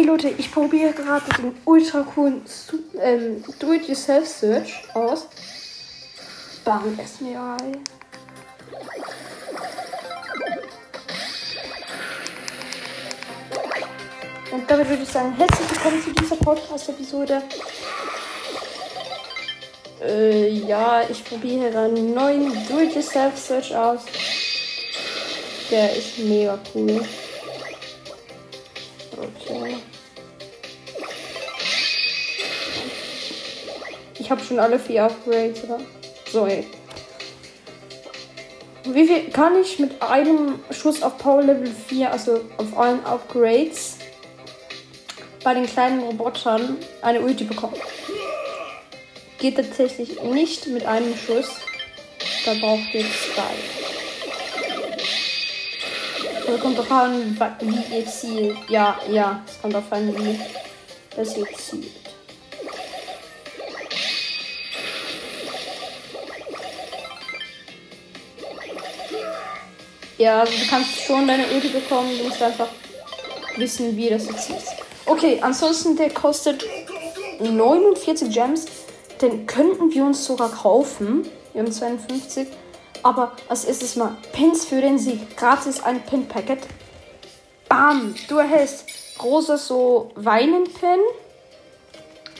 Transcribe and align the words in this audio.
Hey 0.00 0.06
Leute, 0.06 0.30
ich 0.38 0.50
probiere 0.50 0.94
gerade 0.94 1.26
den 1.36 1.54
ultra 1.66 2.00
coolen 2.00 2.40
ähm, 3.02 3.44
Do-It-Yourself-Search 3.58 4.94
aus. 4.94 5.26
Mir 7.20 7.34
geil. 7.34 7.78
Und 14.50 14.70
damit 14.70 14.88
würde 14.88 15.02
ich 15.02 15.08
sagen, 15.10 15.36
herzlich 15.36 15.70
willkommen 15.70 16.02
zu 16.02 16.12
dieser 16.14 16.36
Podcast-Episode. 16.36 17.42
Äh, 20.02 20.48
ja, 20.48 21.02
ich 21.10 21.22
probiere 21.26 21.78
einen 21.78 22.14
neuen 22.14 22.50
Do-It-Yourself-Search 22.68 23.76
aus. 23.76 24.00
Der 25.70 25.94
ist 25.94 26.20
mega 26.20 26.58
cool. 26.74 27.04
Ich 34.30 34.32
habe 34.32 34.44
schon 34.44 34.60
alle 34.60 34.78
vier 34.78 35.02
Upgrades, 35.06 35.64
oder? 35.64 35.80
So, 36.30 36.46
ey. 36.46 36.64
Wie 38.84 39.04
viel 39.04 39.28
kann 39.32 39.60
ich 39.60 39.80
mit 39.80 40.00
einem 40.00 40.60
Schuss 40.70 41.02
auf 41.02 41.18
Power 41.18 41.42
Level 41.42 41.66
4, 41.88 42.12
also 42.12 42.40
auf 42.56 42.78
allen 42.78 43.04
Upgrades, 43.04 43.96
bei 45.42 45.54
den 45.54 45.66
kleinen 45.66 46.04
Robotern 46.04 46.76
eine 47.02 47.20
Ulti 47.20 47.42
bekommen? 47.42 47.74
Geht 49.40 49.56
tatsächlich 49.56 50.22
nicht 50.22 50.68
mit 50.68 50.86
einem 50.86 51.16
Schuss. 51.16 51.48
Da 52.44 52.54
braucht 52.54 52.94
ihr 52.94 53.06
zwei. 53.34 53.42
Also 56.46 56.58
kommt 56.62 56.78
doch 56.78 56.90
an, 56.92 57.36
wie 57.62 57.96
ihr 57.96 58.06
zielt. 58.06 58.58
Ja, 58.68 58.96
ja, 59.10 59.42
es 59.44 59.60
kommt 59.60 59.74
auf 59.74 59.90
an, 59.90 60.16
wie 60.16 60.38
das 61.16 61.36
ihr 61.36 61.46
zielt. 61.56 61.99
Ja, 70.20 70.40
also 70.40 70.52
du 70.52 70.68
kannst 70.68 71.00
schon 71.00 71.26
deine 71.26 71.46
Ulti 71.46 71.68
bekommen, 71.68 72.10
du 72.18 72.24
musst 72.24 72.42
einfach 72.42 72.68
wissen, 73.56 73.96
wie 73.96 74.10
das 74.10 74.26
jetzt 74.26 74.50
ist. 74.50 74.74
Okay, 75.06 75.38
ansonsten 75.40 75.96
der 75.96 76.10
kostet 76.10 76.62
49 77.40 78.30
Gems. 78.30 78.66
Den 79.22 79.46
könnten 79.46 79.90
wir 79.90 80.04
uns 80.04 80.22
sogar 80.26 80.50
kaufen. 80.50 81.26
Wir 81.54 81.62
haben 81.62 81.72
52. 81.72 82.48
Aber 83.02 83.32
als 83.48 83.64
erstes 83.64 83.96
mal 83.96 84.14
Pins 84.34 84.66
für 84.66 84.82
den 84.82 84.98
Sieg. 84.98 85.38
Gratis 85.38 85.82
ein 85.82 86.02
Pin-Packet. 86.02 86.66
Bam! 87.66 88.14
Du 88.28 88.36
erhältst 88.36 88.84
rosa 89.22 89.56
so 89.56 90.10
Weinen-Pin. 90.16 91.00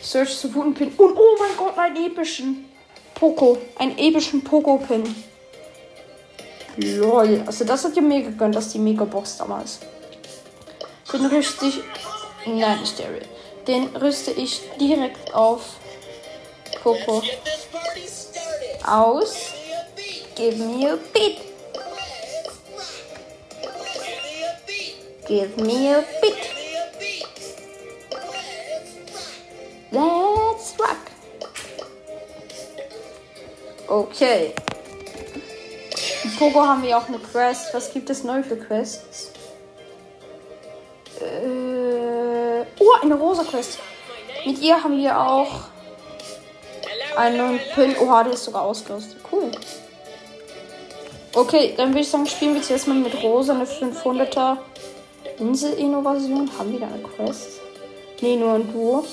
Search 0.03 0.37
zu 0.37 0.55
Wuten-Pin. 0.55 0.93
Und 0.99 1.17
oh 1.17 1.37
mein 1.39 1.57
Gott, 1.57 1.79
einen 1.79 1.97
epischen 1.97 2.67
Poco. 3.15 3.57
Einen 3.79 3.97
epischen 3.97 4.45
Poco-Pin. 4.45 5.30
Lol. 6.77 7.43
Also 7.47 7.65
das 7.65 7.85
hat 7.85 7.97
ja 7.97 8.03
mir 8.03 8.23
gegönnt, 8.23 8.55
dass 8.55 8.69
die 8.69 8.79
Megabox 8.79 9.37
damals. 9.39 9.81
Den 11.13 11.27
rüste 11.27 11.67
ich. 11.67 11.81
Nein, 12.47 12.81
nicht 12.81 12.99
der. 12.99 13.09
Den 13.67 13.95
rüste 13.97 14.31
ich 14.31 14.63
direkt 14.81 15.35
auf 15.35 15.63
started. 16.81 17.41
aus. 18.87 19.53
Give 20.35 20.57
me 20.57 20.87
a 20.87 20.97
beat. 21.13 21.39
Give 25.29 25.57
me 25.59 25.95
a 25.95 26.05
beat. 26.21 26.51
Let's 29.93 30.75
rock. 30.79 31.11
Okay. 33.89 34.55
Pogo 36.41 36.67
haben 36.67 36.83
wir 36.83 36.97
auch 36.97 37.07
eine 37.07 37.19
Quest. 37.19 37.75
Was 37.75 37.93
gibt 37.93 38.09
es 38.09 38.25
neu 38.25 38.43
für 38.43 38.57
Quests? 38.57 39.31
Äh, 41.21 42.65
oh, 42.79 42.93
eine 43.03 43.15
rosa 43.15 43.45
Quest. 43.45 43.79
Mit 44.47 44.59
ihr 44.59 44.83
haben 44.83 44.97
wir 44.97 45.21
auch 45.21 45.65
einen 47.15 47.61
Pin. 47.75 47.95
Oha, 47.99 48.25
der 48.25 48.33
ist 48.33 48.45
sogar 48.45 48.63
ausgerüstet. 48.63 49.19
Cool. 49.31 49.51
Okay, 51.35 51.75
dann 51.77 51.91
würde 51.91 52.01
ich 52.01 52.09
sagen, 52.09 52.25
spielen 52.25 52.55
wir 52.55 52.63
zuerst 52.63 52.89
mal 52.89 52.95
mit 52.95 53.23
Rosa 53.23 53.53
eine 53.53 53.67
500er 53.67 54.57
Insel-Innovation. 55.39 56.51
Haben 56.59 56.73
wir 56.73 56.81
da 56.81 56.87
eine 56.87 57.03
Quest? 57.03 57.61
Nee, 58.23 58.37
nur 58.37 58.55
ein 58.55 58.73
Duo. 58.73 59.05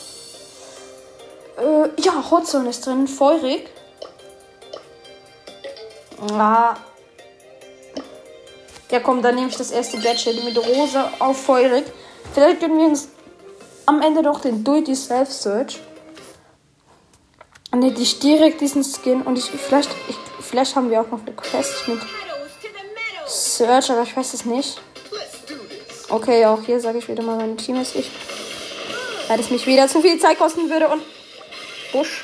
Äh, 1.57 1.89
ja, 2.01 2.31
Hotzone 2.31 2.69
ist 2.69 2.85
drin. 2.85 3.05
Feurig. 3.05 3.69
Ah. 6.31 6.77
Ja, 8.89 8.99
komm, 9.01 9.21
dann 9.21 9.35
nehme 9.35 9.49
ich 9.49 9.57
das 9.57 9.71
erste 9.71 9.97
Gadget 9.99 10.43
mit 10.43 10.57
Rosa 10.57 11.11
auf 11.19 11.41
Feurig. 11.41 11.85
Vielleicht 12.33 12.61
gönnen 12.61 12.77
wir 12.77 12.87
uns 12.87 13.09
am 13.85 14.01
Ende 14.01 14.21
doch 14.21 14.39
den 14.39 14.63
Do-It-Yourself-Search. 14.63 15.79
Dann 17.71 17.81
hätte 17.81 18.01
ich 18.01 18.19
direkt 18.19 18.61
diesen 18.61 18.83
Skin 18.83 19.23
und 19.23 19.37
ich 19.37 19.45
vielleicht, 19.45 19.89
ich, 20.07 20.15
vielleicht 20.39 20.75
haben 20.75 20.89
wir 20.89 21.01
auch 21.01 21.11
noch 21.11 21.21
eine 21.21 21.33
Quest 21.33 21.87
mit 21.87 21.99
Search, 23.25 23.91
aber 23.91 24.03
ich 24.03 24.15
weiß 24.15 24.33
es 24.33 24.45
nicht. 24.45 24.81
Okay, 26.09 26.45
auch 26.45 26.61
hier 26.63 26.79
sage 26.79 26.99
ich 26.99 27.09
wieder 27.09 27.23
mal, 27.23 27.35
mein 27.35 27.57
Team 27.57 27.75
ist 27.75 27.95
ich. 27.95 28.09
Weil 29.27 29.39
es 29.41 29.49
mich 29.49 29.67
wieder 29.67 29.89
zu 29.89 30.01
viel 30.01 30.17
Zeit 30.17 30.39
kosten 30.39 30.69
würde 30.69 30.87
und 30.87 31.01
Busch. 31.91 32.23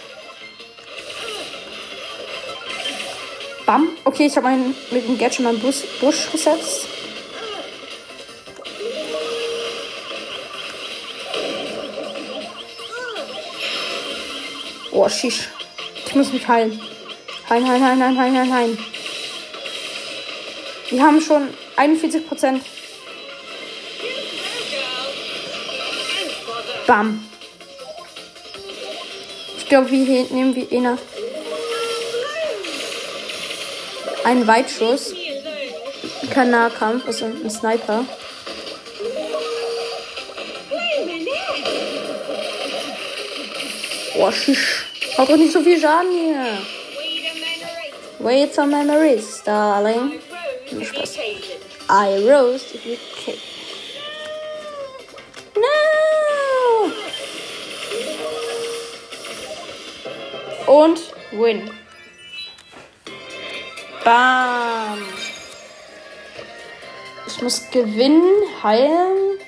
Bam. 3.65 3.89
Okay, 4.03 4.25
ich 4.25 4.35
habe 4.35 4.47
meinen 4.47 4.75
mit 4.91 5.07
dem 5.07 5.17
Gadget 5.17 5.39
meinen 5.39 5.59
Bus, 5.59 5.83
Busch 6.01 6.29
gesetzt. 6.31 6.87
Oh, 14.91 15.07
shish. 15.07 15.47
Ich 16.05 16.13
muss 16.13 16.31
mich 16.33 16.47
heilen. 16.47 16.79
Heilen, 17.49 17.67
heilen, 17.67 17.83
heilen, 17.83 18.01
heilen, 18.01 18.37
heilen, 18.37 18.53
heilen. 18.53 18.77
Wir 20.89 21.01
haben 21.01 21.21
schon 21.21 21.47
41 21.77 22.27
Prozent. 22.27 22.63
Bam. 26.85 27.27
Ich 29.57 29.67
glaube, 29.69 29.89
wir 29.89 30.23
nehmen 30.29 30.55
wir 30.55 30.71
einer. 30.71 30.97
Einen 34.23 34.47
Weitschuss. 34.47 35.13
Kein 36.29 36.51
Nahkampf, 36.51 37.05
also 37.05 37.25
ein 37.25 37.49
Sniper. 37.49 38.05
Oh, 44.17 44.31
shish. 44.31 44.85
Hat 45.17 45.29
doch 45.29 45.35
nicht 45.35 45.51
so 45.51 45.61
viel 45.61 45.79
Schaden 45.79 46.11
hier. 46.11 46.57
Wait 48.19 48.57
a 48.57 48.65
memories, 48.65 49.43
darling. 49.43 50.19
Spaß. 50.81 51.17
I 51.89 52.25
rose 52.27 52.73
if 52.73 52.85
you 52.85 52.97
cake. 53.25 53.39
No! 55.55 56.91
Und 60.65 60.99
win. 61.33 61.69
Bam. 64.03 64.99
Ich 67.25 67.41
muss 67.41 67.61
gewinnen, 67.71 68.43
heilen, 68.61 69.39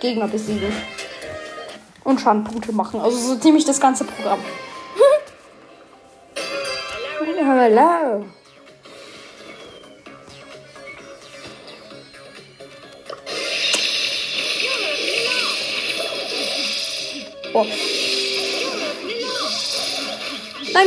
Gegner 0.00 0.28
besiegen. 0.28 0.72
Und 2.04 2.20
Schadenpunkte 2.20 2.72
machen. 2.72 3.00
Also 3.00 3.16
so 3.16 3.36
ziemlich 3.36 3.64
das 3.64 3.80
ganze 3.80 4.04
Programm. 4.04 4.38
Hello. 7.36 8.24
Oh. 17.56 17.64
Nein, 20.72 20.86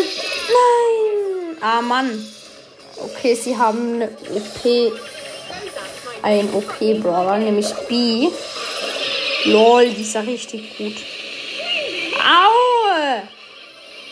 nein. 0.50 1.58
Ah, 1.62 1.82
Mann. 1.82 2.37
Okay, 3.28 3.36
sie 3.36 3.58
haben 3.58 3.96
eine 3.96 4.10
OP. 4.34 4.94
Ein 6.22 6.50
OP-Brawler, 6.54 7.40
nämlich 7.40 7.74
B. 7.90 8.30
Lol, 9.44 9.90
die 9.90 10.02
ist 10.02 10.16
ja 10.16 10.22
richtig 10.22 10.78
gut. 10.78 10.96
Au! 12.18 13.22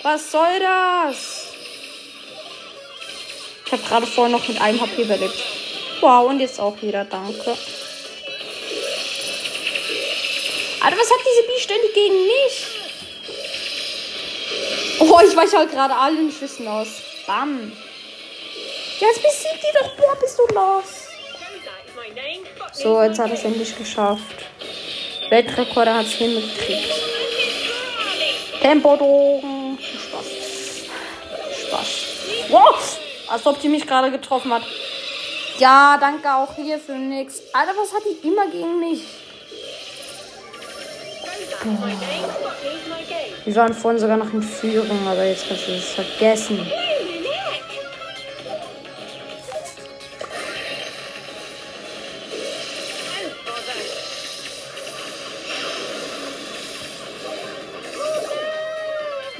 Was 0.04 0.32
soll 0.32 0.60
das? 0.60 1.46
Ich 3.66 3.72
habe 3.72 3.84
gerade 3.84 4.06
vorher 4.06 4.38
noch 4.38 4.46
mit 4.50 4.60
einem 4.60 4.82
HP 4.82 5.04
überlebt. 5.04 5.42
Wow, 6.02 6.28
und 6.28 6.42
jetzt 6.42 6.60
auch 6.60 6.76
wieder, 6.82 7.06
danke. 7.06 7.58
Alter, 10.82 10.98
was 10.98 11.10
hat 11.10 11.20
diese 11.22 11.48
Bi 11.48 11.62
ständig 11.62 11.94
gegen 11.94 12.22
mich? 12.22 12.68
Oh, 15.00 15.22
ich 15.26 15.34
weiche 15.38 15.58
halt 15.58 15.72
gerade 15.72 15.96
allen 15.96 16.30
Schüssen 16.34 16.68
aus. 16.68 16.90
Bam. 17.26 17.72
Jetzt 19.00 19.22
besiegt 19.22 19.62
die 19.62 19.74
doch. 19.74 19.96
Boah, 19.96 20.16
bist 20.20 20.40
du 20.40 20.54
los. 20.54 21.06
So, 22.74 23.02
jetzt 23.02 23.20
hat 23.20 23.32
es 23.32 23.44
endlich 23.44 23.78
geschafft. 23.78 24.22
Weltrekorder 25.30 25.96
hat 25.96 26.06
es 26.06 26.14
hingekriegt. 26.14 26.94
Tempodrogen. 28.62 29.78
Spaß. 29.80 30.26
Spaß. 31.68 32.06
Wow. 32.50 33.00
Als 33.28 33.46
ob 33.46 33.60
die 33.60 33.70
mich 33.70 33.86
gerade 33.86 34.12
getroffen 34.12 34.54
hat. 34.54 34.64
Ja, 35.58 35.98
danke 36.00 36.34
auch 36.34 36.56
hier 36.56 36.78
für 36.80 36.94
nix. 36.94 37.42
Alter, 37.54 37.72
was 37.78 37.94
hat 37.94 38.04
die 38.06 38.28
immer 38.28 38.48
gegen 38.48 38.80
mich? 38.80 39.02
Wir 43.46 43.56
waren 43.56 43.74
vorhin 43.74 44.00
sogar 44.00 44.18
noch 44.18 44.32
in 44.34 44.44
Führung, 44.44 45.08
aber 45.08 45.24
jetzt 45.24 45.48
kannst 45.48 45.68
du 45.68 45.72
es 45.72 45.90
vergessen. 45.92 46.60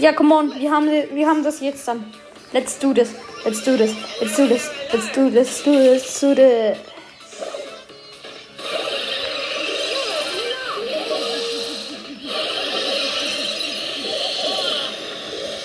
Ja, 0.06 0.14
come 0.14 0.36
on, 0.36 0.54
wir 0.60 0.70
haben, 0.70 0.88
wir 0.88 1.28
haben 1.28 1.44
das 1.44 1.62
jetzt 1.62 1.88
dann. 1.88 2.14
Let's 2.54 2.78
do 2.78 2.94
this. 2.94 3.16
Let's 3.44 3.64
do 3.64 3.76
this. 3.76 3.96
Let's 4.22 4.36
do 4.36 4.48
this. 4.48 4.70
Let's 4.94 5.12
do 5.12 5.32
this. 5.32 5.64
Do 5.64 5.72
this. 5.72 6.20
Do 6.20 6.36
this. 6.36 6.78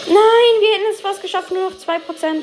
Nein, 0.07 0.53
wir 0.59 0.73
hätten 0.73 0.91
es 0.91 1.03
fast 1.03 1.21
geschafft, 1.21 1.51
nur 1.51 1.69
noch 1.69 1.77
2%. 1.77 2.43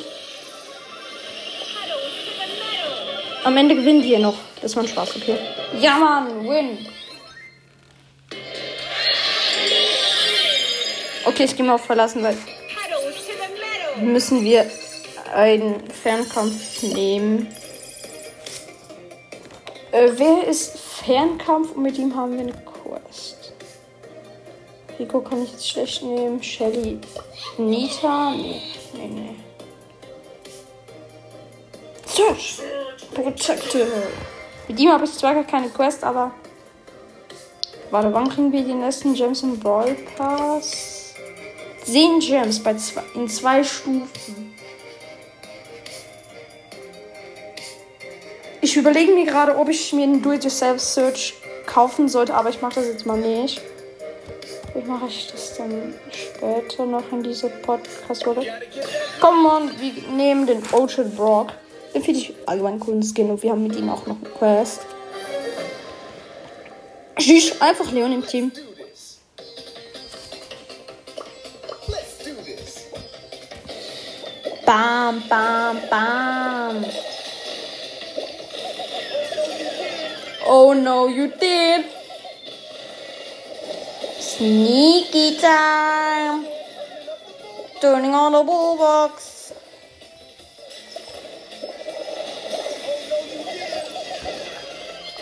Am 3.44 3.58
Ende 3.58 3.74
gewinnen 3.74 4.04
wir 4.04 4.20
noch. 4.20 4.38
Das 4.62 4.76
war 4.76 4.84
ein 4.84 4.88
Spaß, 4.88 5.16
okay. 5.16 5.40
Ja, 5.80 5.98
Mann, 5.98 6.48
win. 6.48 6.78
Okay, 11.28 11.44
ich 11.44 11.58
gehe 11.58 11.66
mal 11.66 11.76
auf 11.76 11.84
verlassen, 11.84 12.24
weil 12.24 12.38
müssen 14.00 14.46
wir 14.46 14.66
einen 15.36 15.90
Fernkampf 15.92 16.82
nehmen. 16.84 17.54
Äh, 19.92 20.12
wer 20.16 20.48
ist 20.48 20.80
Fernkampf 20.80 21.74
und 21.74 21.84
mit 21.84 21.98
ihm 21.98 22.16
haben 22.16 22.32
wir 22.32 22.40
eine 22.40 22.54
Quest? 22.54 23.52
Rico 24.98 25.20
kann 25.20 25.44
ich 25.44 25.52
jetzt 25.52 25.68
schlecht 25.68 26.02
nehmen. 26.02 26.42
Shelly. 26.42 26.98
Nita? 27.58 28.32
Nee, 28.32 28.62
nee, 28.94 29.08
nee. 29.08 29.36
Search! 32.06 32.60
Protector! 33.14 33.86
Mit 34.70 34.80
ihm 34.80 34.94
habe 34.94 35.04
ich 35.04 35.12
zwar 35.12 35.34
gar 35.34 35.44
keine 35.44 35.68
Quest, 35.68 36.06
aber. 36.06 36.32
Warte, 37.92 38.14
wann 38.14 38.30
kriegen 38.30 38.54
wir 38.54 38.64
die 38.64 38.74
nächsten 38.74 39.14
Gems 39.14 39.44
im 39.44 39.60
Brawl 39.60 39.94
Pass? 40.16 40.97
10 41.88 42.20
Gems 42.20 42.60
bei 42.60 42.76
zwei, 42.76 43.02
in 43.16 43.30
zwei 43.30 43.64
Stufen. 43.64 44.54
Ich 48.60 48.76
überlege 48.76 49.14
mir 49.14 49.26
gerade, 49.26 49.58
ob 49.58 49.70
ich 49.70 49.94
mir 49.94 50.04
einen 50.04 50.22
Do-it-yourself-Search 50.22 51.36
kaufen 51.66 52.10
sollte, 52.10 52.34
aber 52.34 52.50
ich 52.50 52.62
mache 52.62 52.76
das 52.76 52.88
jetzt 52.88 53.06
mal 53.06 53.18
nicht. 53.18 53.62
Vielleicht 54.72 54.88
mache 54.88 55.08
ich 55.08 55.28
das 55.32 55.56
dann 55.56 55.94
später 56.12 56.86
noch 56.86 57.10
in 57.14 57.24
dieser 57.24 57.48
Podcast-Folge. 57.48 58.46
Komm 59.22 59.46
on, 59.46 59.72
wir 59.80 59.94
nehmen 60.12 60.46
den 60.46 60.62
Ocean 60.74 61.10
Brock. 61.16 61.54
Den 61.96 62.04
finde 62.04 62.20
ich 62.20 62.34
allgemein 62.46 62.82
coolen 62.82 63.02
Skin 63.02 63.30
und 63.30 63.42
wir 63.42 63.52
haben 63.52 63.64
mit 63.64 63.78
ihm 63.78 63.90
auch 63.90 64.06
noch 64.06 64.18
eine 64.18 64.30
Quest. 64.30 64.82
Tschüss, 67.18 67.62
einfach 67.62 67.90
Leon 67.94 68.12
im 68.12 68.28
Team. 68.28 68.52
Bam, 74.68 75.24
bam, 75.30 75.80
bam. 75.90 76.86
Oh 80.46 80.74
no, 80.74 81.08
you 81.08 81.32
did. 81.40 81.86
Sneaky 84.20 85.38
time. 85.38 86.46
Turning 87.80 88.14
on 88.14 88.34
the 88.34 88.44
bullbox. 88.44 89.54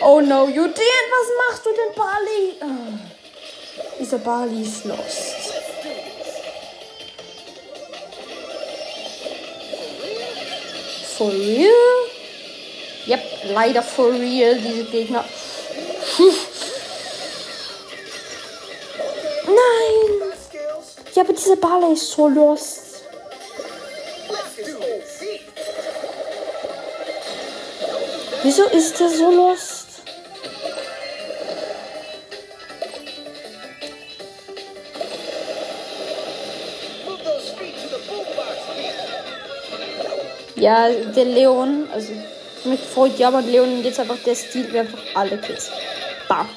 Oh 0.02 0.18
no, 0.18 0.48
you 0.48 0.66
did. 0.66 1.04
Was 1.12 1.28
machst 1.38 1.64
du 1.64 1.70
denn, 1.70 1.94
Bali? 1.94 2.42
Oh. 2.62 2.98
Dieser 4.00 4.18
Bali 4.18 4.62
ist 4.62 4.84
lost. 4.84 5.35
For 11.16 11.30
real? 11.30 12.10
Yep, 13.06 13.54
leider 13.54 13.82
for 13.82 14.12
real, 14.12 14.58
diese 14.58 14.84
Gegner. 14.84 15.24
Nein! 19.46 20.32
Ja, 21.14 21.22
aber 21.22 21.32
dieser 21.32 21.56
Bale 21.56 21.92
ist 21.94 22.10
so 22.10 22.28
lost. 22.28 22.82
Wieso 28.42 28.64
ist 28.64 29.00
der 29.00 29.08
so 29.08 29.30
lost? 29.30 29.75
Ja, 40.66 40.88
der 40.88 41.26
Leon, 41.26 41.88
also 41.92 42.12
mit 42.64 42.80
Freud, 42.80 43.14
ja, 43.18 43.28
aber 43.28 43.40
Leon 43.40 43.84
jetzt 43.84 44.00
einfach 44.00 44.18
der 44.26 44.34
Stil, 44.34 44.72
wir 44.72 44.80
einfach 44.80 44.98
alle 45.14 45.38
Kills. 45.38 45.70
Bam. 46.28 46.48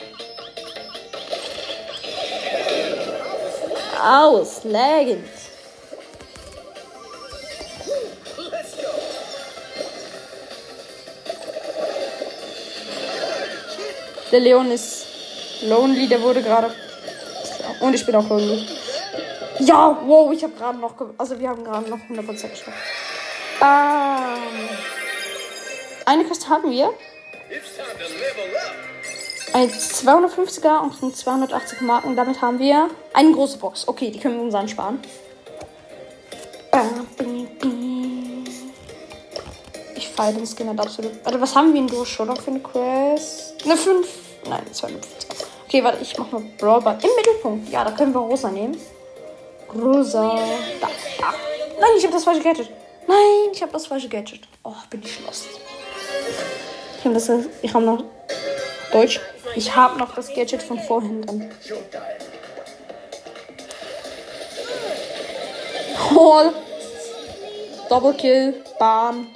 Auslagend. 4.04 5.30
Der 14.32 14.40
Leon 14.40 14.72
ist 14.72 15.06
lonely, 15.62 16.08
der 16.08 16.20
wurde 16.24 16.42
gerade. 16.42 16.74
Und 17.80 17.94
ich 17.94 18.04
bin 18.04 18.16
auch 18.16 18.28
lonely. 18.28 18.68
Ja, 19.60 20.02
wow, 20.04 20.34
ich 20.34 20.44
habe 20.44 20.54
gerade 20.54 20.80
noch. 20.80 20.96
Also, 21.16 21.40
wir 21.40 21.50
haben 21.50 21.64
gerade 21.64 21.88
noch 21.88 22.00
100% 22.00 22.26
geschafft. 22.26 22.99
Bam. 23.60 24.40
Eine 26.06 26.24
Quest 26.26 26.48
haben 26.50 26.72
wir. 26.72 26.94
Ein 29.54 29.70
250er 29.70 30.80
und 30.82 31.04
ein 31.04 31.14
280 31.14 31.82
Marken. 31.82 32.16
Damit 32.16 32.42
haben 32.42 32.60
wir 32.60 32.90
eine 33.14 33.32
große 33.32 33.58
Box. 33.58 33.88
Okay, 33.88 34.12
die 34.12 34.20
können 34.20 34.38
wir 34.38 34.44
uns 34.44 34.56
ansparen. 34.56 35.00
Ich 39.96 40.08
feiere 40.10 40.34
den 40.34 40.46
Skin 40.46 40.68
halt 40.70 40.80
absolut. 40.80 41.26
Warte, 41.26 41.42
was 41.42 41.56
haben 41.56 41.74
wir 41.74 41.82
in 41.82 41.88
Duo 41.88 42.06
noch 42.26 42.42
für 42.42 42.52
eine 42.52 42.60
Quest? 42.60 43.56
Eine 43.66 43.76
5. 43.76 44.08
Nein, 44.48 44.62
250. 44.72 45.30
Okay, 45.66 45.84
warte, 45.84 46.02
ich 46.02 46.18
mach 46.18 46.32
mal 46.32 46.42
Brawlball 46.58 46.98
im 47.02 47.10
Mittelpunkt. 47.16 47.70
Ja, 47.70 47.84
da 47.84 47.92
können 47.92 48.14
wir 48.14 48.22
Rosa 48.22 48.50
nehmen. 48.50 48.80
Rosa. 49.76 50.36
Da, 50.82 50.88
da. 51.20 51.34
Nein, 51.80 51.92
ich 51.98 52.04
habe 52.04 52.14
das 52.14 52.24
falsche 52.24 52.42
Gadget. 52.42 52.70
Nein, 53.08 53.52
ich 53.54 53.62
habe 53.62 53.72
das 53.72 53.88
falsche 53.88 54.10
Gadget. 54.10 54.48
Oh, 54.64 54.74
bin 54.90 55.02
ich 55.04 55.20
lost. 55.26 55.48
Ich 56.98 57.06
habe 57.06 57.14
das. 57.14 57.28
Noch. 57.28 58.04
Deutsch. 58.92 59.20
Ich 59.56 59.76
habe 59.76 59.98
noch 59.98 60.16
das 60.16 60.34
Gadget 60.34 60.62
von 60.62 60.80
vorhin 60.80 61.22
drin. 61.22 61.52
Hall. 66.10 66.54
Double 67.90 68.14
Kill. 68.14 68.64
Bam. 68.78 69.28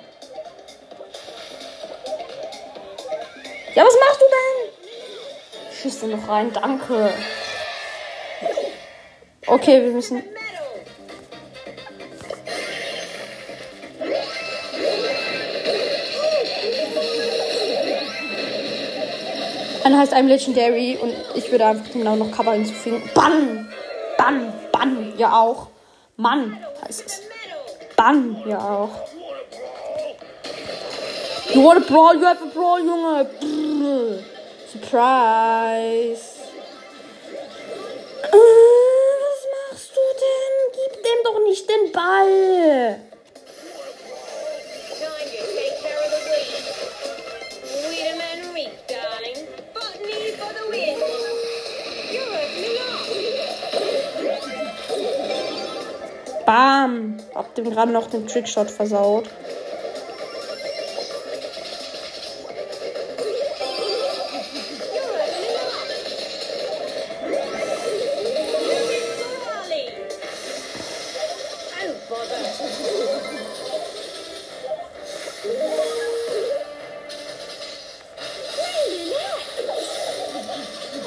Ja, 3.75 3.83
was 3.83 3.93
machst 3.99 4.21
du 4.21 4.25
denn? 4.29 5.73
Schieß 5.81 5.99
den 6.01 6.11
noch 6.11 6.27
rein, 6.27 6.53
danke. 6.53 7.11
Okay, 9.47 9.83
wir 9.83 9.91
müssen. 9.91 10.23
Einer 19.83 19.99
heißt 19.99 20.13
I'm 20.13 20.27
Legendary 20.27 20.97
und 21.01 21.13
ich 21.35 21.51
würde 21.51 21.65
einfach 21.65 21.91
genau 21.91 22.15
noch 22.15 22.31
Cover 22.31 22.53
hinzufügen. 22.53 23.09
Bann! 23.13 23.69
Bann! 24.17 24.53
Bann! 24.71 25.13
Ja 25.17 25.41
auch. 25.41 25.67
Mann 26.15 26.57
heißt 26.85 27.05
es. 27.05 27.21
Bann! 27.97 28.41
Ja 28.47 28.59
auch. 28.59 28.91
You 31.53 31.63
want 31.63 31.85
a 31.85 31.93
brawl? 31.93 32.15
You 32.15 32.25
have 32.25 32.41
a 32.41 32.47
brawl, 32.47 32.79
Junge. 32.79 33.25
Brrr. 33.39 34.23
Surprise. 34.71 36.41
Äh, 38.23 38.37
was 39.21 39.41
machst 39.53 39.91
du 39.95 40.01
denn? 40.23 40.55
Gib 40.71 41.03
dem 41.03 41.19
doch 41.23 41.39
nicht 41.43 41.69
den 41.69 41.91
Ball. 41.91 43.12
Bam. 56.53 57.17
Hab 57.33 57.55
dem 57.55 57.71
gerade 57.71 57.91
noch 57.91 58.11
den 58.11 58.27
Trickshot 58.27 58.69
versaut. 58.69 59.27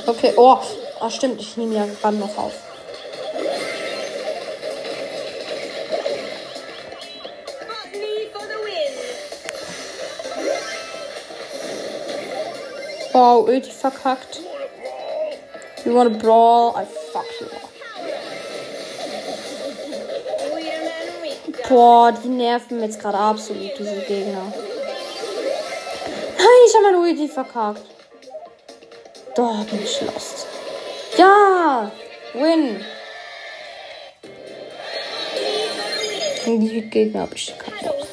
Oh. 0.04 0.10
Okay, 0.10 0.32
oh. 0.36 0.58
Ah, 0.98 1.08
stimmt, 1.08 1.40
ich 1.40 1.56
nehme 1.56 1.76
ja 1.76 1.86
gerade 2.02 2.16
noch 2.16 2.36
auf. 2.36 2.75
Wow, 13.16 13.48
Ulti 13.48 13.70
verkackt. 13.70 14.40
You 15.86 15.94
wanna 15.94 16.10
brawl? 16.10 16.74
I 16.76 16.84
fuck 16.84 17.24
you. 17.40 17.46
Darling. 20.36 21.54
Boah, 21.66 22.12
die 22.12 22.28
nerven 22.28 22.82
jetzt 22.82 23.00
gerade 23.00 23.16
absolut, 23.16 23.70
diese 23.78 24.02
Gegner. 24.02 24.52
Nein, 26.36 26.62
ich 26.66 26.74
habe 26.74 26.84
meine 26.84 26.98
Ulti 26.98 27.26
verkackt. 27.26 27.80
Doch, 29.34 29.64
bin 29.64 29.82
ich 29.82 29.98
lost. 30.02 30.46
Ja! 31.16 31.90
Win! 32.34 32.84
Die 36.44 36.82
Gegner 36.90 37.22
habe 37.22 37.34
ich 37.34 37.54
keinen 37.56 37.82
Bock. 37.82 38.06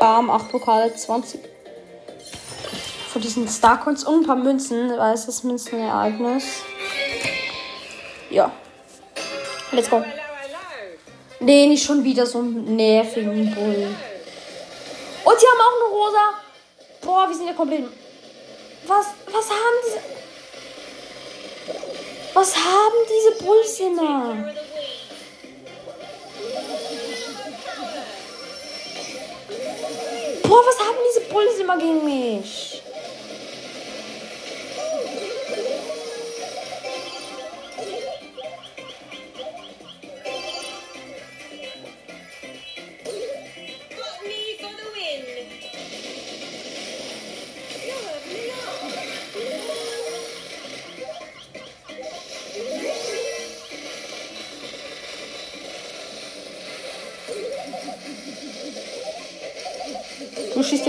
Bam, 0.00 0.28
8 0.28 0.50
Pokale, 0.50 0.92
20. 0.92 1.53
Von 3.14 3.22
diesen 3.22 3.46
Starcoins 3.46 4.02
und 4.02 4.22
ein 4.22 4.26
paar 4.26 4.34
Münzen, 4.34 4.98
weil 4.98 5.14
es 5.14 5.26
das 5.26 5.44
Münzenereignis. 5.44 6.62
Ja. 8.28 8.50
Let's 9.70 9.88
go. 9.88 10.04
Nee, 11.38 11.68
nicht 11.68 11.84
schon 11.84 12.02
wieder 12.02 12.26
so 12.26 12.40
einen 12.40 12.74
nervigen 12.74 13.54
Bull. 13.54 13.86
Und 15.24 15.40
sie 15.40 15.46
haben 15.46 15.60
auch 15.60 15.76
eine 15.76 15.94
rosa. 15.94 16.34
Boah, 17.02 17.28
wir 17.28 17.36
sind 17.36 17.46
ja 17.46 17.52
komplett. 17.52 17.84
Was, 18.88 19.06
was 19.26 19.48
haben 19.48 19.76
diese. 19.86 20.00
Was 22.34 22.56
haben 22.56 22.96
diese 23.08 23.44
Bulls 23.44 23.78
immer? 23.78 24.52
Boah, 30.42 30.62
was 30.66 30.78
haben 30.80 30.98
diese 31.08 31.32
Bulls 31.32 31.58
immer 31.60 31.78
gegen 31.78 32.04
mich? 32.04 32.82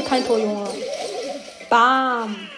Kein 0.07 0.25
Tor, 0.25 0.37
Junge. 0.37 0.67
Bam. 1.69 2.49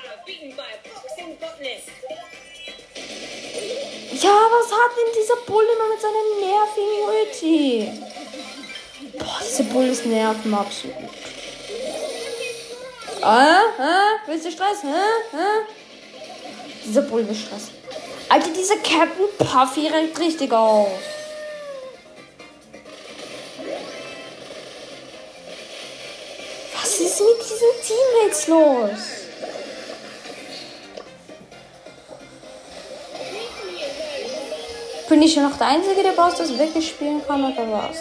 Ja, 4.22 4.30
was 4.30 4.72
hat 4.72 4.92
denn 4.98 5.14
dieser 5.22 5.36
Bull 5.46 5.64
immer 5.64 5.90
mit 5.90 6.02
seiner 6.02 6.26
nervigen 6.40 7.04
Ulti? 7.08 7.92
Boah, 9.18 9.40
diese 9.48 9.64
Bulls 9.64 10.06
nerven 10.06 10.54
absolut. 10.54 10.96
Ah, 13.22 13.62
ah, 13.80 14.16
willst 14.26 14.46
du 14.46 14.52
Stress? 14.52 14.84
Hä? 14.84 14.88
Hä? 15.32 15.66
Dieser 16.86 17.02
Bull 17.02 17.28
will 17.28 17.36
Stress. 17.36 17.72
Alter, 18.30 18.50
dieser 18.50 18.78
Captain 18.78 19.28
Puffy 19.38 19.88
rennt 19.88 20.20
richtig 20.20 20.52
auf. 20.52 20.90
Teammates 28.28 28.48
los? 28.48 29.00
Bin 35.10 35.22
ich 35.22 35.36
ja 35.36 35.44
noch 35.44 35.58
der 35.58 35.68
Einzige, 35.68 36.04
der 36.04 36.12
Boss 36.12 36.36
das 36.36 36.58
wirklich 36.58 36.90
spielen 36.90 37.22
kann, 37.26 37.44
oder 37.44 37.72
was? 37.72 37.98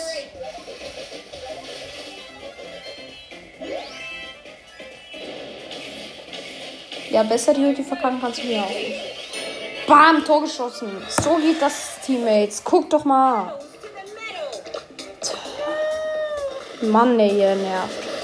Ja, 7.11 7.23
besser 7.23 7.54
die 7.54 7.64
Ulti 7.64 7.83
verkacken 7.85 8.21
kannst 8.21 8.42
du 8.42 8.47
mir 8.47 8.62
auch 8.62 8.68
nicht. 8.68 9.00
Bam, 9.87 10.25
Tor 10.25 10.42
geschossen. 10.42 10.90
So 11.09 11.37
geht 11.37 11.62
das, 11.62 12.00
Teammates. 12.04 12.62
Guck 12.64 12.90
doch 12.90 13.04
mal. 13.04 13.56
Mann, 16.83 17.16
der 17.16 17.28
hier 17.28 17.54
nervt. 17.54 18.15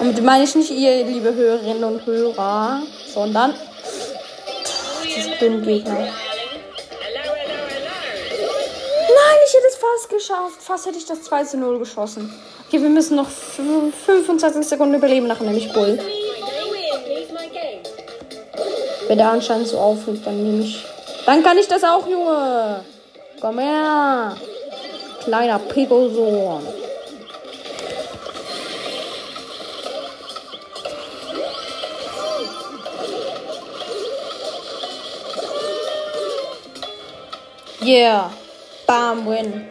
Und 0.00 0.06
mit 0.08 0.18
dem 0.18 0.24
meine 0.24 0.44
ich 0.44 0.54
nicht 0.54 0.70
ihr, 0.70 1.04
liebe 1.04 1.34
Hörerinnen 1.34 1.84
und 1.84 2.06
Hörer, 2.06 2.82
sondern 3.12 3.54
diese 5.04 5.30
dünnen 5.38 5.62
Gegner. 5.62 5.92
Nein, 5.98 6.10
ich 9.46 9.54
hätte 9.54 9.66
es 9.68 9.76
fast 9.76 10.08
geschafft. 10.08 10.62
Fast 10.62 10.86
hätte 10.86 10.98
ich 10.98 11.04
das 11.06 11.22
2 11.22 11.44
zu 11.44 11.58
0 11.58 11.78
geschossen. 11.78 12.32
Okay, 12.66 12.80
wir 12.80 12.88
müssen 12.88 13.16
noch 13.16 13.28
fü- 13.28 13.92
25 14.06 14.66
Sekunden 14.66 14.94
überleben 14.94 15.26
nach 15.26 15.40
nämlich 15.40 15.72
Bull. 15.72 15.98
Wenn 19.08 19.18
der 19.18 19.30
anscheinend 19.32 19.66
so 19.68 19.76
aufhört, 19.78 20.18
dann 20.24 20.42
nehme 20.42 20.62
ich. 20.62 20.84
Dann 21.26 21.42
kann 21.42 21.58
ich 21.58 21.66
das 21.68 21.82
auch, 21.84 22.06
Junge. 22.06 22.84
Komm 23.40 23.58
her. 23.58 24.36
Kleiner 25.24 25.58
Pico-Sohn. 25.58 26.62
Yeah. 37.82 38.30
Bam, 38.86 39.26
win. 39.26 39.64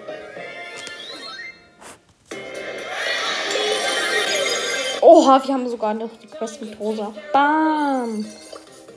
Oha, 5.02 5.42
wir 5.46 5.54
haben 5.54 5.70
sogar 5.70 5.94
noch 5.94 6.10
die 6.22 6.28
Quest 6.28 6.60
mit 6.62 6.80
Rosa. 6.80 7.14
Bam. 7.32 8.26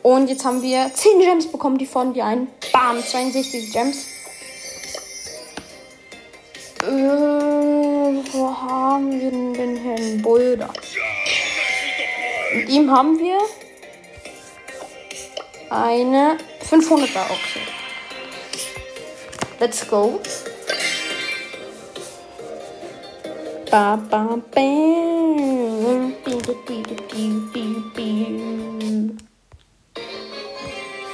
Und 0.03 0.31
jetzt 0.31 0.45
haben 0.47 0.63
wir 0.63 0.91
10 0.95 1.21
Gems 1.21 1.47
bekommen, 1.47 1.77
die 1.77 1.85
von 1.85 2.15
dir 2.15 2.25
ein. 2.25 2.49
Bam, 2.73 3.05
62 3.05 3.73
Gems. 3.73 4.07
Äh, 6.83 6.87
wo 8.33 8.57
haben 8.63 9.13
wir 9.13 9.31
denn 9.31 9.53
den 9.53 9.77
Herrn 9.77 10.23
Boulder? 10.23 10.71
Mit 12.55 12.69
ihm 12.71 12.91
haben 12.91 13.19
wir 13.19 13.39
eine 15.69 16.39
500er. 16.71 17.25
Okay. 17.31 17.82
Let's 19.63 19.85
go. 19.89 20.21
Ba, 23.71 23.97
ba, 24.11 24.43
bam. 24.51 26.15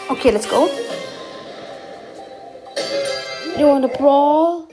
Okay, 0.09 0.31
let's 0.31 0.49
go. 0.49 0.67
You 3.59 3.67
want 3.67 3.93
brawl? 3.99 4.67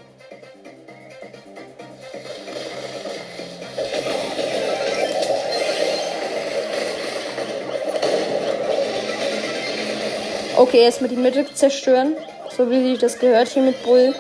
Okay, 10.55 10.79
erstmal 10.85 11.09
die 11.09 11.17
Mitte 11.17 11.45
zerstören. 11.53 12.15
So 12.55 12.69
wie 12.69 12.91
sich 12.91 12.99
das 12.99 13.19
gehört 13.19 13.49
hier 13.49 13.63
mit 13.63 13.83
Bull. 13.83 14.15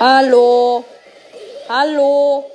Hallo. 0.00 0.84
Hallo. 1.68 2.50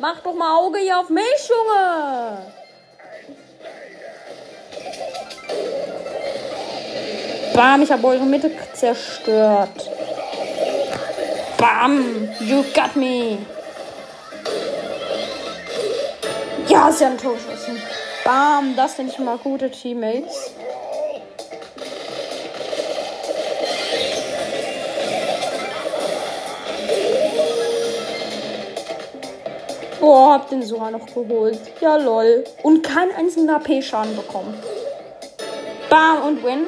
Mach 0.00 0.20
doch 0.20 0.34
mal 0.34 0.58
Auge 0.58 0.80
hier 0.80 0.98
auf 0.98 1.08
mich, 1.08 1.48
Junge. 1.48 2.38
Bam, 7.54 7.82
ich 7.82 7.92
habe 7.92 8.06
eure 8.08 8.24
Mitte 8.24 8.50
zerstört. 8.72 9.88
Bam, 11.58 12.28
you 12.40 12.64
got 12.74 12.96
me. 12.96 13.38
Ja, 16.66 16.90
sie 16.90 17.04
haben 17.04 17.18
Tor 17.18 17.34
geschossen. 17.34 17.80
Bam, 18.24 18.74
das 18.74 18.96
sind 18.96 19.14
schon 19.14 19.26
mal 19.26 19.38
gute 19.38 19.70
Teammates. 19.70 20.57
Boah, 30.00 30.34
hab 30.34 30.48
den 30.48 30.62
Sora 30.62 30.90
noch 30.90 31.06
geholt. 31.06 31.60
Ja, 31.80 31.96
lol. 31.96 32.44
Und 32.62 32.82
keinen 32.82 33.12
einzigen 33.12 33.50
AP-Schaden 33.50 34.14
bekommen. 34.16 34.54
Bam 35.90 36.22
und 36.22 36.44
win. 36.44 36.66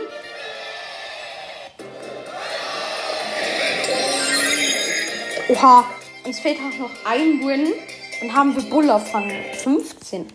Oha, 5.48 5.84
uns 6.24 6.40
fehlt 6.40 6.58
auch 6.58 6.78
noch 6.78 6.90
ein 7.04 7.40
Win. 7.46 7.72
Dann 8.20 8.34
haben 8.34 8.56
wir 8.56 8.68
Bull 8.68 8.90
auf 8.90 9.14
Rang 9.14 9.30
15. 9.52 10.26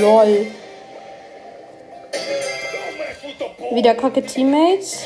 Lol. 0.00 0.46
Wieder 3.72 3.94
kacke 3.94 4.22
Teammates. 4.22 4.98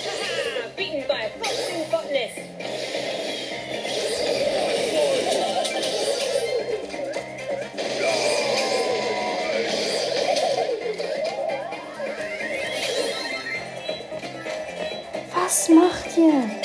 Macht 15.68 16.16
ihr? 16.16 16.57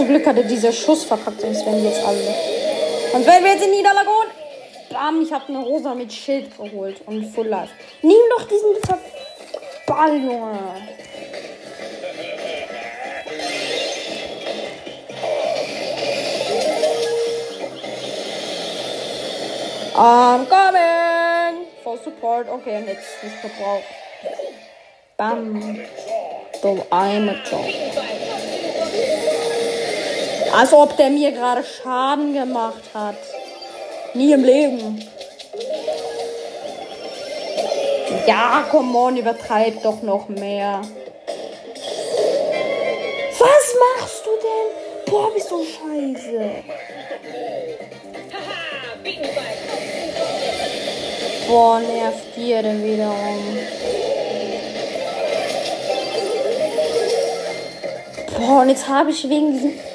Zum 0.00 0.08
Glück 0.08 0.26
hatte 0.26 0.42
dieser 0.44 0.72
Schuss 0.72 1.04
verkackt, 1.04 1.42
sonst 1.42 1.66
wären 1.66 1.78
die 1.78 1.84
jetzt 1.84 2.02
alle. 2.02 2.34
Und 3.12 3.26
wenn 3.26 3.44
wir 3.44 3.52
jetzt 3.52 3.64
in 3.64 3.70
Niederlage 3.70 4.08
holen. 4.08 4.30
Bam, 4.88 5.20
ich 5.20 5.30
habe 5.30 5.44
eine 5.48 5.58
Rosa 5.58 5.94
mit 5.94 6.10
Schild 6.10 6.56
geholt 6.56 7.02
und 7.04 7.22
Full 7.34 7.46
Life. 7.46 7.70
Nimm 8.00 8.16
doch 8.30 8.48
diesen 8.48 8.76
Ver 8.82 8.98
Ball, 9.86 10.16
Junge. 10.16 10.58
I'm 19.96 20.46
coming 20.46 21.66
for 21.84 21.98
support. 21.98 22.48
Okay, 22.48 22.78
und 22.78 22.88
jetzt 22.88 23.22
nicht 23.22 23.42
gebraucht. 23.42 23.84
Bam. 25.18 25.78
So, 26.62 26.86
eine 26.90 27.32
Job. 27.50 27.66
Als 30.52 30.72
ob 30.72 30.96
der 30.96 31.10
mir 31.10 31.32
gerade 31.32 31.62
Schaden 31.64 32.34
gemacht 32.34 32.82
hat. 32.92 33.16
Nie 34.14 34.32
im 34.32 34.44
Leben. 34.44 35.08
Ja, 38.26 38.64
komm 38.70 38.94
on, 38.94 39.16
übertreib 39.16 39.82
doch 39.82 40.02
noch 40.02 40.28
mehr. 40.28 40.82
Was 43.38 43.74
machst 43.98 44.26
du 44.26 44.30
denn? 44.42 45.12
Boah, 45.12 45.32
bist 45.32 45.50
du 45.50 45.64
scheiße. 45.64 46.50
Boah, 51.48 51.80
nervt 51.80 52.36
dir 52.36 52.62
denn 52.62 52.84
wiederum. 52.84 53.58
Boah, 58.38 58.60
und 58.62 58.68
jetzt 58.68 58.88
habe 58.88 59.10
ich 59.10 59.28
wegen 59.28 59.52
diesen 59.52 59.89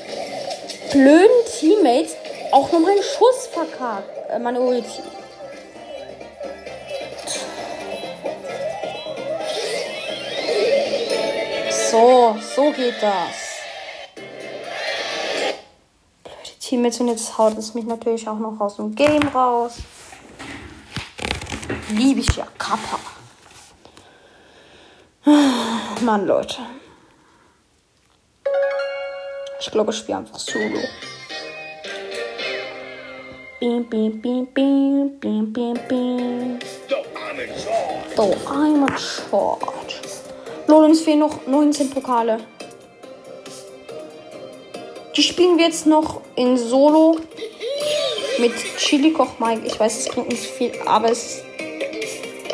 blöden 0.95 1.45
Teammates 1.60 2.15
auch 2.53 2.71
noch 2.71 2.79
meinen 2.79 3.03
Schuss 3.03 3.47
verkackt. 3.51 4.10
Äh, 4.29 4.39
meine 4.39 4.62
Ulti. 4.62 5.01
So, 11.91 12.38
so 12.55 12.71
geht 12.71 12.95
das. 13.01 13.36
Blöde 16.23 16.60
Teammates 16.62 16.99
und 17.01 17.10
jetzt 17.10 17.38
haut 17.38 17.58
es 17.58 17.73
mich 17.73 17.86
natürlich 17.86 18.27
auch 18.29 18.39
noch 18.39 18.60
aus 18.62 18.77
dem 18.77 18.95
Game 18.95 19.27
raus. 19.27 19.79
Liebe 21.89 22.21
ich 22.21 22.36
ja 22.38 22.47
Kappa. 22.58 22.99
Mann, 26.01 26.25
Leute. 26.25 26.58
Ich 29.65 29.71
glaube, 29.71 29.91
ich 29.91 29.97
spiele 29.97 30.19
einfach 30.19 30.38
Solo. 30.38 30.80
Bim, 33.60 33.84
bim, 33.86 34.21
bim, 34.21 34.45
bim, 34.54 35.19
bim, 35.19 35.51
bim, 35.51 35.73
bim. 35.88 36.60
So, 38.15 38.36
einmal 38.47 38.95
Short. 38.95 40.01
Lol, 40.67 40.86
uns 40.86 41.01
fehlen 41.01 41.19
noch 41.19 41.47
19 41.47 41.89
Pokale. 41.89 42.41
Die 45.15 45.23
spielen 45.23 45.58
wir 45.58 45.65
jetzt 45.65 45.88
noch 45.88 46.21
in 46.36 46.58
Solo 46.58 47.17
mit 48.38 48.54
Chili 48.78 49.13
Koch 49.13 49.39
Mike. 49.39 49.65
Ich 49.65 49.80
weiß, 49.80 49.97
es 49.97 50.10
bringt 50.10 50.30
nicht 50.30 50.43
viel, 50.43 50.73
aber 50.86 51.10
es. 51.10 51.41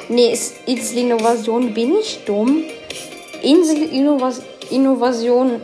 Nee, 0.08 0.32
ist 0.32 0.94
Innovation. 0.94 1.74
Bin 1.74 1.98
ich 1.98 2.24
dumm? 2.24 2.64
Insel 3.42 3.84
Innovation 4.70 5.62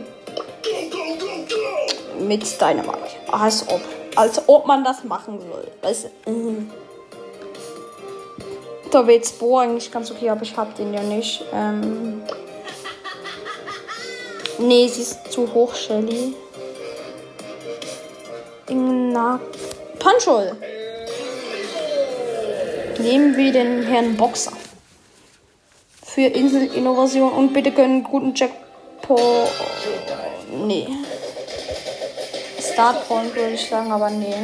mit 2.28 2.60
Dynamite. 2.60 3.16
Als 3.32 3.66
ob. 3.68 3.80
Als 4.14 4.40
ob 4.46 4.66
man 4.66 4.84
das 4.84 5.02
machen 5.04 5.40
soll. 5.40 5.66
Weißt 5.82 6.10
du? 6.26 6.30
mhm. 6.30 6.70
Da 8.90 9.06
wird 9.06 9.38
Bo 9.38 9.58
eigentlich 9.58 9.90
ganz 9.90 10.10
okay, 10.10 10.30
aber 10.30 10.42
ich 10.42 10.56
hab 10.56 10.74
den 10.76 10.94
ja 10.94 11.02
nicht. 11.02 11.44
Ähm 11.52 12.22
nee, 14.58 14.88
sie 14.88 15.02
ist 15.02 15.30
zu 15.30 15.52
hoch, 15.52 15.74
Shelly. 15.74 16.34
Na. 18.70 19.40
Punchhole. 19.98 20.56
Nehmen 22.98 23.36
wir 23.36 23.52
den 23.52 23.82
Herrn 23.82 24.16
Boxer. 24.16 24.52
Für 26.02 26.22
Inselinnovation 26.22 27.32
und 27.32 27.52
bitte 27.52 27.70
gönnen 27.70 28.02
guten 28.02 28.34
Jackpot. 28.34 29.20
Nee. 30.66 30.88
Startpoint, 32.78 33.34
würde 33.34 33.54
ich 33.54 33.68
sagen, 33.68 33.90
aber 33.90 34.08
nee. 34.08 34.36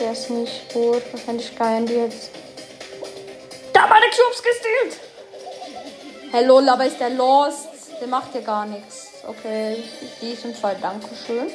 Der 0.00 0.10
ist 0.10 0.28
nicht 0.28 0.72
gut. 0.72 1.04
Wahrscheinlich 1.12 1.56
geilen 1.56 1.86
die 1.86 1.94
jetzt. 1.94 2.30
Da 3.72 3.86
meine 3.86 4.06
Cubes 4.06 4.42
gestealt! 4.42 5.00
Hello, 6.32 6.58
aber 6.58 6.84
ist 6.84 6.98
der 6.98 7.10
lost? 7.10 7.68
Der 8.00 8.08
macht 8.08 8.34
ja 8.34 8.40
gar 8.40 8.66
nichts. 8.66 9.06
Okay, 9.28 9.84
in 10.00 10.28
diesem 10.28 10.52
Fall 10.52 10.74
Dankeschön. 10.82 11.46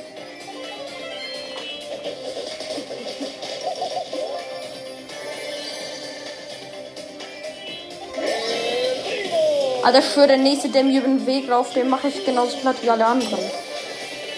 Also 9.83 10.01
für 10.01 10.27
den 10.27 10.43
nächsten, 10.43 10.71
der 10.71 10.85
mir 10.85 11.01
über 11.01 11.09
den 11.09 11.25
Weg 11.25 11.47
läuft, 11.49 11.75
den 11.75 11.89
mache 11.89 12.07
ich 12.07 12.23
genauso 12.23 12.55
platt 12.59 12.77
wie 12.81 12.89
alle 12.89 13.05
anderen. 13.05 13.62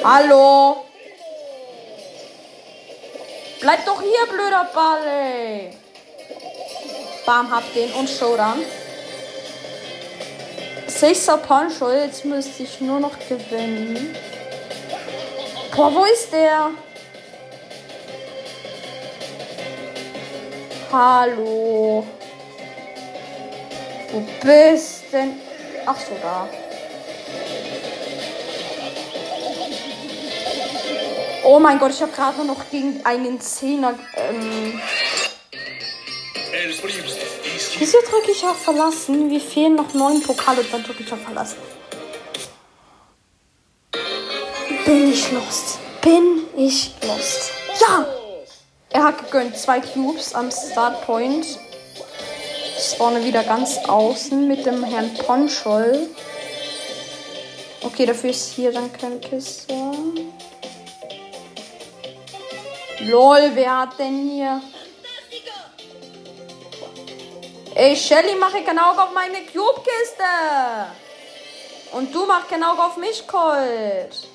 Hallo? 0.08 0.86
Bleib 3.60 3.86
doch 3.88 4.00
hier, 4.00 4.28
blöder 4.30 4.70
Ball, 4.72 5.00
ey. 5.08 5.72
Bam, 7.26 7.50
hab 7.50 7.74
den 7.74 7.92
und 7.94 8.08
Showdown. 8.08 8.64
Sechster 10.86 11.38
Poncho, 11.38 11.92
jetzt 11.92 12.24
müsste 12.24 12.62
ich 12.62 12.80
nur 12.82 13.00
noch 13.00 13.18
gewinnen. 13.28 14.16
Boah, 15.76 15.92
wo 15.92 16.06
ist 16.06 16.32
der? 16.32 16.70
Hallo. 20.92 22.06
Wo 24.12 24.20
bist 24.44 25.12
denn? 25.12 25.40
Ach 25.88 25.98
so, 25.98 26.12
da. 26.22 26.48
Oh 31.48 31.60
mein 31.60 31.78
Gott, 31.78 31.92
ich 31.92 32.02
habe 32.02 32.12
gerade 32.12 32.44
noch 32.44 32.72
gegen 32.72 33.06
einen 33.06 33.40
Zehner. 33.40 33.94
Ähm, 34.16 34.82
ist 36.68 37.80
wieso 37.80 38.00
drücke 38.10 38.32
ich 38.32 38.44
auf 38.44 38.60
Verlassen? 38.64 39.30
Wir 39.30 39.40
fehlen 39.40 39.76
noch 39.76 39.94
neun 39.94 40.24
Pokale, 40.24 40.64
dann 40.64 40.84
drücke 40.84 41.04
ich 41.04 41.14
auf 41.14 41.22
Verlassen. 41.22 41.58
Bin 44.86 45.12
ich 45.12 45.32
lost? 45.32 45.78
Bin 46.02 46.48
ich 46.58 46.96
lost? 47.06 47.52
Ja! 47.80 48.08
Er 48.90 49.04
hat 49.04 49.20
gegönnt 49.20 49.56
zwei 49.56 49.82
Cubes 49.82 50.34
am 50.34 50.50
Startpoint. 50.50 51.46
Spawne 52.80 53.24
wieder 53.24 53.44
ganz 53.44 53.78
außen 53.88 54.48
mit 54.48 54.66
dem 54.66 54.84
Herrn 54.84 55.14
Ponchol. 55.14 56.10
Okay, 57.84 58.08
dafür 58.08 58.32
ist 58.32 58.54
hier 58.54 58.72
dann 58.72 58.92
keine 58.92 59.20
Kiste. 59.20 59.76
Lol, 63.08 63.52
wer 63.54 63.78
hat 63.82 64.00
denn 64.00 64.30
hier? 64.30 64.62
Ey, 67.76 67.96
Shelly, 67.96 68.36
mache 68.36 68.64
kein 68.64 68.80
Auge 68.80 69.04
auf 69.04 69.12
meine 69.14 69.46
Cube-Kiste. 69.46 70.24
Und 71.92 72.14
du 72.14 72.26
mach 72.26 72.48
kein 72.48 72.64
Auge 72.64 72.84
auf 72.84 72.98
mich, 72.98 73.28
Colt. 73.28 74.35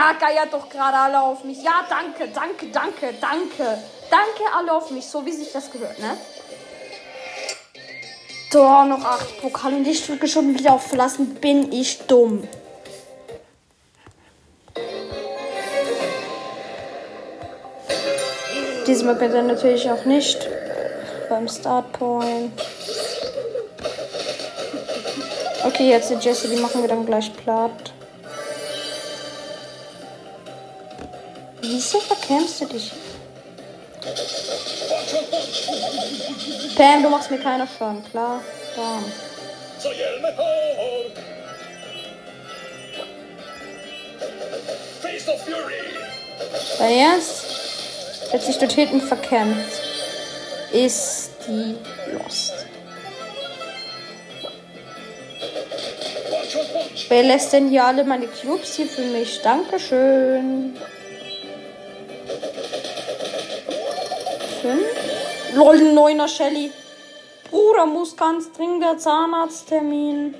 Ja, 0.00 0.14
geiert 0.14 0.50
doch 0.50 0.66
gerade 0.70 0.96
alle 0.96 1.20
auf 1.20 1.44
mich. 1.44 1.62
Ja, 1.62 1.84
danke, 1.86 2.32
danke, 2.32 2.68
danke, 2.72 3.14
danke. 3.20 3.78
Danke 4.08 4.42
alle 4.56 4.72
auf 4.72 4.90
mich, 4.90 5.04
so 5.04 5.26
wie 5.26 5.32
sich 5.32 5.52
das 5.52 5.70
gehört, 5.70 5.98
ne? 5.98 6.16
Doch, 8.50 8.86
noch 8.86 9.04
acht 9.04 9.42
Pokale 9.42 9.76
und 9.76 9.86
ich 9.86 10.06
drücke 10.06 10.26
schon 10.26 10.58
wieder 10.58 10.72
auf 10.72 10.86
Verlassen. 10.86 11.34
Bin 11.34 11.70
ich 11.70 11.98
dumm. 12.06 12.48
Diesmal 18.86 19.16
bitte 19.16 19.42
natürlich 19.42 19.90
auch 19.90 20.06
nicht 20.06 20.48
beim 21.28 21.46
Startpoint. 21.46 22.58
Okay, 25.62 25.90
jetzt 25.90 26.08
die 26.08 26.14
Jesse, 26.14 26.48
die 26.48 26.56
machen 26.56 26.80
wir 26.80 26.88
dann 26.88 27.04
gleich 27.04 27.30
platt. 27.36 27.92
Wieso 31.62 32.00
verkämpfst 32.00 32.60
du 32.60 32.66
dich? 32.66 32.92
Pam, 36.76 37.02
du 37.02 37.10
machst 37.10 37.30
mir 37.30 37.38
keine 37.38 37.66
Schaden, 37.66 38.02
klar. 38.10 38.40
Fury. 45.44 45.74
Dein 46.78 46.92
Ernst? 46.92 47.44
Wird 48.32 48.42
sich 48.42 48.58
dort 48.58 48.72
hinten 48.72 49.00
verkämpft. 49.00 49.80
Ist 50.72 51.30
die 51.46 51.76
Lost. 52.12 52.66
Wer 57.08 57.22
lässt 57.24 57.52
denn 57.52 57.68
hier 57.70 57.84
alle 57.84 58.04
meine 58.04 58.26
Cubes 58.28 58.76
hier 58.76 58.86
für 58.86 59.02
mich? 59.02 59.40
Dankeschön. 59.42 60.76
Lol, 65.54 65.78
ein 65.78 65.94
neuner 65.94 66.28
Shelly. 66.28 66.70
Bruder, 67.50 67.86
muss 67.86 68.16
ganz 68.16 68.52
dringend 68.52 68.82
der 68.82 68.98
Zahnarzttermin. 68.98 70.34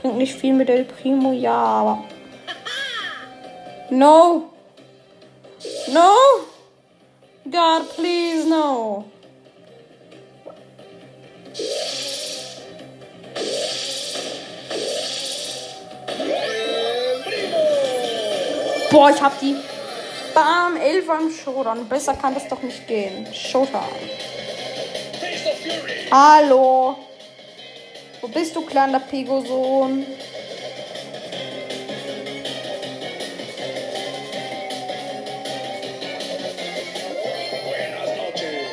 Bringt 0.00 0.18
nicht 0.18 0.34
viel 0.34 0.52
mit 0.52 0.68
El 0.68 0.84
Primo, 0.84 1.32
ja, 1.32 1.54
aber. 1.54 2.04
No. 3.90 4.50
No. 5.88 6.14
God, 7.50 7.96
please, 7.96 8.46
no. 8.46 9.04
Boah, 18.90 19.10
ich 19.10 19.22
hab 19.22 19.38
die. 19.40 19.56
Bam, 20.34 20.76
11 20.76 21.10
am 21.10 21.30
Showdown. 21.30 21.88
Besser 21.88 22.14
kann 22.14 22.34
das 22.34 22.48
doch 22.48 22.62
nicht 22.62 22.86
gehen. 22.86 23.26
Showdown. 23.32 23.82
Hallo. 26.10 26.96
Wo 28.20 28.28
bist 28.28 28.54
du, 28.56 28.62
kleiner 28.62 29.00
Pego-Sohn? 29.00 30.06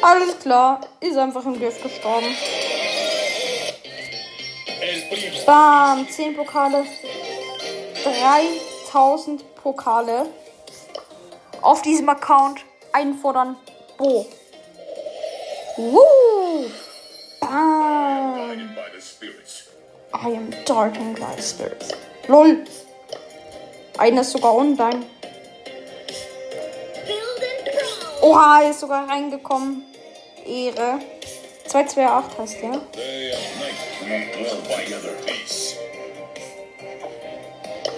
Alles 0.02 0.39
klar. 0.39 0.82
Ist 1.00 1.18
einfach 1.18 1.46
im 1.46 1.60
Gift 1.60 1.82
gestorben. 1.82 2.36
Bam, 5.46 6.08
10 6.10 6.36
Pokale. 6.36 6.86
3000 8.04 9.56
Pokale. 9.56 10.28
Auf 11.65 11.82
diesem 11.82 12.08
Account 12.10 12.63
einfordern. 12.93 13.56
Bo. 13.97 14.28
Woo. 15.78 16.65
Bam. 17.41 18.78
I 20.13 20.28
am 20.28 20.51
darkened 20.67 21.19
by 21.19 21.41
spirits. 21.41 21.89
LOL. 22.28 22.63
Einer 23.97 24.21
ist 24.21 24.34
sogar 24.34 24.54
online. 24.54 25.08
Oha, 28.21 28.62
er 28.62 28.69
ist 28.69 28.82
sogar 28.82 29.10
reingekommen. 29.10 29.86
Ehre. 30.45 30.99
228 31.67 32.38
heißt 32.38 32.62
der. 32.62 32.73
And. 32.73 32.84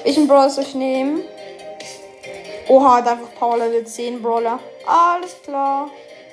Welchen 0.05 0.27
soll 0.27 0.63
ich 0.63 0.73
nehmen? 0.73 1.25
Oha, 2.69 2.97
hat 2.97 3.07
einfach 3.07 3.33
Power 3.39 3.57
Level 3.57 3.85
10 3.85 4.21
Brawler. 4.21 4.59
Alles 4.85 5.41
klar. 5.41 5.89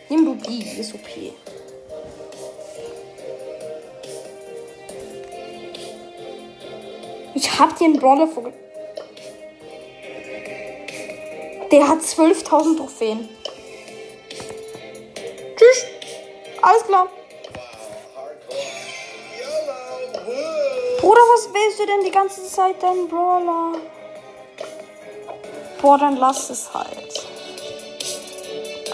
Nimm 0.08 0.24
du 0.24 0.34
die, 0.34 0.80
ist 0.80 0.94
okay. 0.94 1.32
Ich 7.34 7.58
hab 7.58 7.80
einen 7.80 7.98
Brawler 7.98 8.26
vor. 8.26 8.52
Der 11.70 11.88
hat 11.88 11.98
12.000 11.98 12.76
Trophäen. 12.76 13.28
Tschüss. 15.56 15.86
Alles 16.62 16.84
klar. 16.84 17.08
Bruder, 21.00 21.20
was 21.20 21.48
willst 21.52 21.78
du 21.80 21.86
denn 21.86 22.04
die 22.04 22.10
ganze 22.10 22.44
Zeit 22.44 22.82
deinen 22.82 23.08
Brawler? 23.08 23.72
Boah, 25.84 25.98
dann 25.98 26.16
lass 26.16 26.48
es 26.48 26.72
halt. 26.72 27.26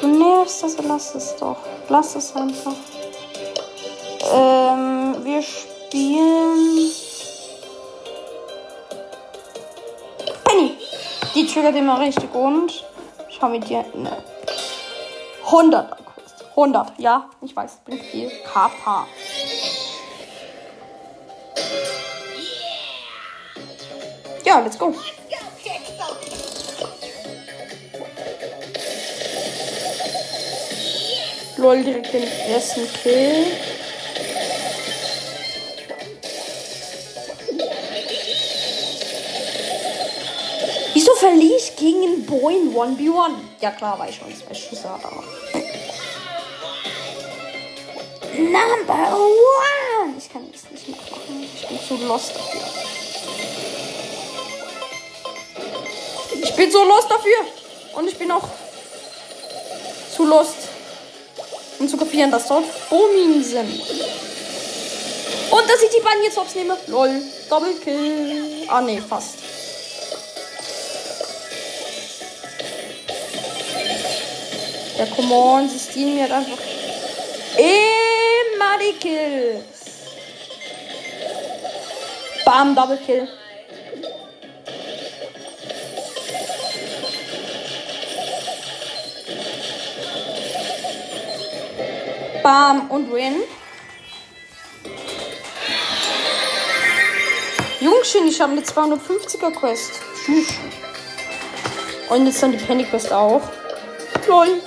Du 0.01 0.09
nervst, 0.09 0.65
also 0.65 0.83
lass 0.89 1.15
es 1.15 1.37
doch. 1.37 1.59
Lass 1.89 2.17
es 2.17 2.35
einfach. 2.35 2.75
Ähm, 4.35 5.15
wir 5.23 5.41
spielen. 5.41 6.91
Penny! 10.43 10.79
Die 11.33 11.47
triggert 11.47 11.77
immer 11.77 12.01
richtig 12.01 12.35
und. 12.35 12.85
Schau 13.29 13.51
mir 13.51 13.61
dir 13.61 13.85
eine. 13.95 14.25
100 15.45 15.91
Quest. 15.93 16.45
100, 16.57 16.99
ja, 16.99 17.31
ich 17.41 17.55
weiß, 17.55 17.83
bin 17.85 18.01
viel. 18.01 18.31
KP. 18.53 19.07
Ja, 24.45 24.59
let's 24.59 24.77
go. 24.77 24.93
Lol, 31.61 31.85
direkt 31.85 32.13
den 32.15 32.23
ersten 32.23 32.91
Kill. 33.03 33.47
Wieso 40.95 41.15
verliere 41.17 41.57
ich 41.57 41.77
gegen 41.77 42.03
einen 42.03 42.25
Boy 42.25 42.57
in 42.57 42.75
1v1? 42.75 43.33
Ja 43.61 43.73
klar, 43.73 43.99
weil 43.99 44.09
ich 44.09 44.17
schon 44.17 44.35
zwei 44.35 44.55
Schüsse 44.55 44.89
hatte. 44.89 45.09
Number 48.39 49.19
one! 49.19 50.15
Ich 50.17 50.33
kann 50.33 50.51
das 50.51 50.71
nicht 50.71 50.89
machen. 50.89 51.47
Ich 51.55 51.69
bin 51.69 51.79
zu 51.87 51.97
lost 52.07 52.33
dafür. 52.37 52.61
Ich 56.43 56.57
bin 56.57 56.71
so 56.71 56.85
lost 56.85 57.11
dafür. 57.11 57.37
Und 57.97 58.09
ich 58.09 58.17
bin 58.17 58.31
auch 58.31 58.49
zu 61.91 61.97
kapieren, 61.97 62.31
dass 62.31 62.47
dort 62.47 62.65
Bomin 62.89 63.43
sind. 63.43 63.81
Und 65.51 65.69
dass 65.69 65.83
ich 65.83 65.91
die 65.91 66.03
beiden 66.03 66.23
jetzt 66.23 66.37
hops 66.37 66.55
nehme. 66.55 66.77
Lol. 66.87 67.23
Double 67.49 67.75
Kill. 67.83 68.67
Ah, 68.69 68.81
nee, 68.81 69.01
fast. 69.01 69.35
Ja, 74.97 75.07
come 75.17 75.35
on. 75.35 75.69
Sie 75.69 75.79
stehlen 75.79 76.15
mir 76.15 76.25
einfach 76.25 76.59
immer 77.57 78.79
die 78.81 78.99
Kills. 78.99 79.65
Bam, 82.45 82.75
Double 82.75 82.99
Bam 92.43 92.91
und 92.91 93.13
win. 93.13 93.43
Jungchen, 97.81 98.29
ich 98.29 98.41
habe 98.41 98.53
eine 98.53 98.61
250er 98.61 99.51
Quest. 99.53 99.93
Tschüss. 100.25 100.49
Und 102.11 102.27
jetzt 102.27 102.43
dann 102.43 102.53
die 102.53 102.59
Penny 102.59 102.85
Quest 102.85 103.13
auch. 103.13 103.43
Lol. 104.27 104.61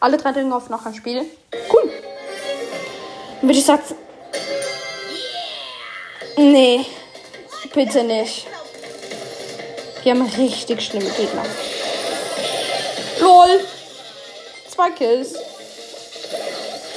Alle 0.00 0.16
drei 0.16 0.32
Dinge 0.32 0.54
auf 0.54 0.70
noch 0.70 0.86
ein 0.86 0.94
Spiel. 0.94 1.26
Cool. 1.72 1.90
Dann 3.40 3.48
würde 3.48 3.58
ich 3.58 3.64
sagen. 3.64 3.82
Nee. 6.36 6.86
Bitte 7.74 8.02
nicht. 8.02 8.46
Wir 10.02 10.12
haben 10.12 10.22
richtig 10.22 10.80
schlimme 10.80 11.10
Gegner. 11.10 11.44
LOL. 13.20 13.60
Zwei 14.68 14.90
Kills. 14.90 15.34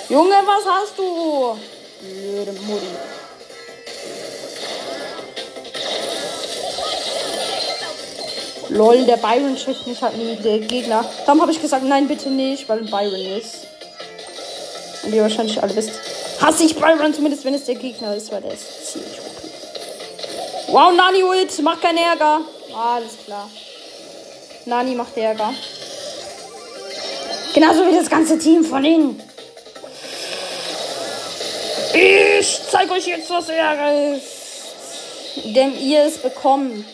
Junge, 0.10 0.36
was 0.46 0.66
hast 0.66 0.98
du? 0.98 1.58
Blöde 2.02 2.52
Mutti. 2.62 2.88
Lol, 8.70 9.06
der 9.06 9.18
Byron 9.18 9.58
schickt 9.58 9.88
mich 9.88 10.02
halt 10.02 10.18
nie, 10.18 10.36
der 10.36 10.60
Gegner. 10.60 11.06
Darum 11.26 11.42
habe 11.42 11.52
ich 11.52 11.62
gesagt, 11.62 11.86
nein, 11.86 12.08
bitte 12.08 12.30
nicht, 12.30 12.68
weil 12.68 12.82
Byron 12.82 13.38
ist. 13.38 13.68
Und 15.04 15.14
ihr 15.14 15.22
wahrscheinlich 15.22 15.62
alle 15.62 15.76
wisst, 15.76 15.92
hasse 16.42 16.64
ich 16.64 16.76
Byron, 16.76 17.14
zumindest 17.14 17.46
wenn 17.46 17.54
es 17.54 17.66
der 17.66 17.76
Gegner 17.76 18.16
ist, 18.16 18.32
weil 18.32 18.42
der 18.42 18.54
ist 18.54 18.94
ziemlich 18.94 19.20
OP. 19.20 20.74
Wow, 20.74 20.94
Nani 20.94 21.24
Ult, 21.24 21.62
mach 21.62 21.80
keinen 21.80 22.00
Ärger. 22.00 22.42
Alles 22.76 23.12
klar. 23.26 23.50
Nani 24.66 24.96
macht 24.96 25.16
Ärger. 25.18 25.54
Genauso 27.54 27.86
wie 27.86 27.96
das 27.96 28.10
ganze 28.10 28.40
Team 28.40 28.64
von 28.64 28.84
ihnen. 28.84 29.22
Ich 32.44 32.60
zeig 32.70 32.92
euch 32.92 33.08
jetzt, 33.08 33.30
was 33.30 33.48
Ärger 33.48 34.16
ist. 34.18 35.46
Denn 35.56 35.80
ihr 35.80 36.04
es 36.04 36.18
bekommt. 36.18 36.86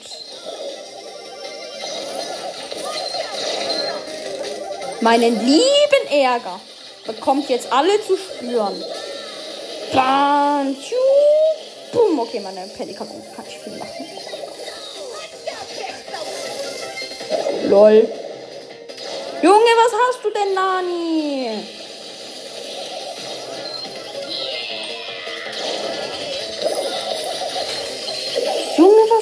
Meinen 5.02 5.44
lieben 5.44 6.08
Ärger 6.12 6.60
bekommt 7.04 7.50
jetzt 7.50 7.74
alle 7.74 8.00
zu 8.06 8.16
spüren. 8.16 8.84
Bam, 9.92 10.78
boom. 11.94 12.20
Okay, 12.20 12.42
meine 12.42 12.68
Pelikan 12.68 13.08
kann 13.36 13.46
ich 13.48 13.58
viel 13.58 13.74
machen. 13.74 14.06
Lol. 17.70 18.08
Junge, 19.42 19.72
was 19.82 19.94
hast 19.94 20.24
du 20.24 20.30
denn, 20.30 20.54
Nani? 20.54 21.79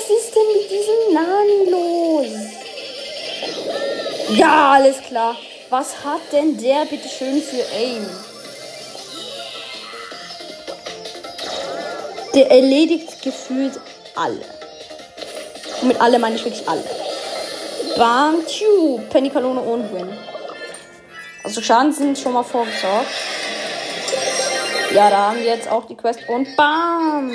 Was 0.08 0.18
ist 0.18 0.36
denn 0.36 0.48
mit 0.54 0.72
diesem 0.72 1.14
Nani 1.14 1.70
los? 1.70 2.28
Ja, 4.38 4.74
alles 4.74 5.02
klar. 5.02 5.36
Was 5.70 6.04
hat 6.04 6.22
denn 6.32 6.58
der 6.58 6.86
bitte 6.86 7.10
schön 7.10 7.42
für 7.42 7.64
Aim? 7.76 8.06
Der 12.34 12.52
erledigt 12.52 13.22
gefühlt 13.22 13.80
alle. 14.16 14.46
Und 15.82 15.90
mit 15.90 16.00
alle 16.00 16.20
meine 16.20 16.36
ich 16.36 16.46
wirklich 16.46 16.68
alle. 16.68 16.84
Bam, 17.98 18.46
tschu, 18.46 19.00
Pennykanone 19.10 19.60
und 19.60 19.94
Win. 19.94 20.18
Also 21.44 21.62
Schaden 21.62 21.92
sind 21.92 22.18
schon 22.18 22.34
mal 22.34 22.44
vorgesorgt. 22.44 23.08
Ja, 24.94 25.10
da 25.10 25.18
haben 25.30 25.40
wir 25.40 25.48
jetzt 25.48 25.70
auch 25.70 25.86
die 25.86 25.96
Quest 25.96 26.22
und 26.30 26.56
bam. 26.56 27.32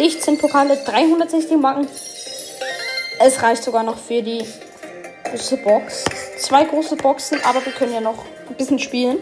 16 0.00 0.38
Pokale, 0.38 0.78
360 0.78 1.58
Marken. 1.58 1.86
Es 3.18 3.42
reicht 3.42 3.62
sogar 3.62 3.82
noch 3.82 3.98
für 3.98 4.22
die 4.22 4.46
große 5.24 5.58
Box. 5.58 6.06
Zwei 6.38 6.64
große 6.64 6.96
Boxen, 6.96 7.38
aber 7.44 7.62
wir 7.62 7.72
können 7.72 7.92
ja 7.92 8.00
noch 8.00 8.24
ein 8.48 8.54
bisschen 8.54 8.78
spielen. 8.78 9.18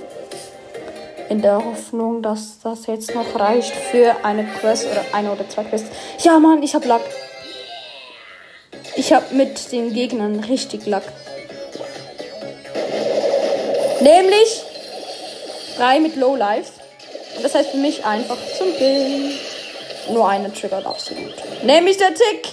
In 1.31 1.43
der 1.43 1.57
Hoffnung, 1.57 2.23
dass 2.23 2.61
das 2.63 2.87
jetzt 2.87 3.13
noch 3.13 3.41
reicht 3.41 3.75
für 3.91 4.25
eine 4.25 4.45
Quest 4.45 4.87
oder 4.87 5.05
eine 5.13 5.33
oder 5.33 5.49
zwei 5.49 5.65
Quests. 5.65 5.91
Ja, 6.21 6.39
Mann, 6.39 6.63
ich 6.63 6.77
hab 6.77 6.85
Lack. 6.85 7.03
Ich 8.95 9.13
hab 9.13 9.33
mit 9.33 9.73
den 9.73 9.93
Gegnern 9.93 10.45
richtig 10.45 10.87
Lack. 10.87 11.03
Nämlich 14.01 14.63
drei 15.77 15.99
mit 15.99 16.15
Low 16.15 16.37
Life. 16.37 16.71
Und 17.35 17.45
das 17.45 17.57
heißt 17.57 17.71
für 17.71 17.79
mich 17.79 18.05
einfach 18.05 18.39
zum 18.57 18.73
Killen. 18.77 19.48
Nur 20.11 20.29
eine 20.29 20.53
triggert 20.53 20.87
absolut. 20.87 21.35
Nämlich 21.63 21.97
der 21.97 22.15
Tick 22.15 22.49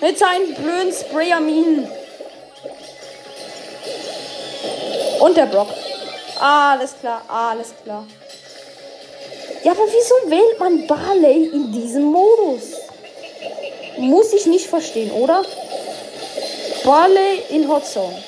mit 0.00 0.18
seinen 0.18 0.54
blöden 0.54 0.92
Sprayerminen. 0.92 1.88
Und 5.20 5.36
der 5.36 5.46
Brock. 5.46 5.68
Alles 6.38 6.94
klar, 7.00 7.22
alles 7.28 7.74
klar. 7.82 8.06
Ja, 9.64 9.72
aber 9.72 9.82
wieso 9.86 10.30
wählt 10.30 10.60
man 10.60 10.86
Barley 10.86 11.46
in 11.52 11.72
diesem 11.72 12.04
Modus? 12.04 12.74
Muss 13.98 14.32
ich 14.32 14.46
nicht 14.46 14.66
verstehen, 14.66 15.10
oder? 15.10 15.44
Barley 16.84 17.42
in 17.50 17.68
Hot 17.68 17.84
Zone. 17.84 18.22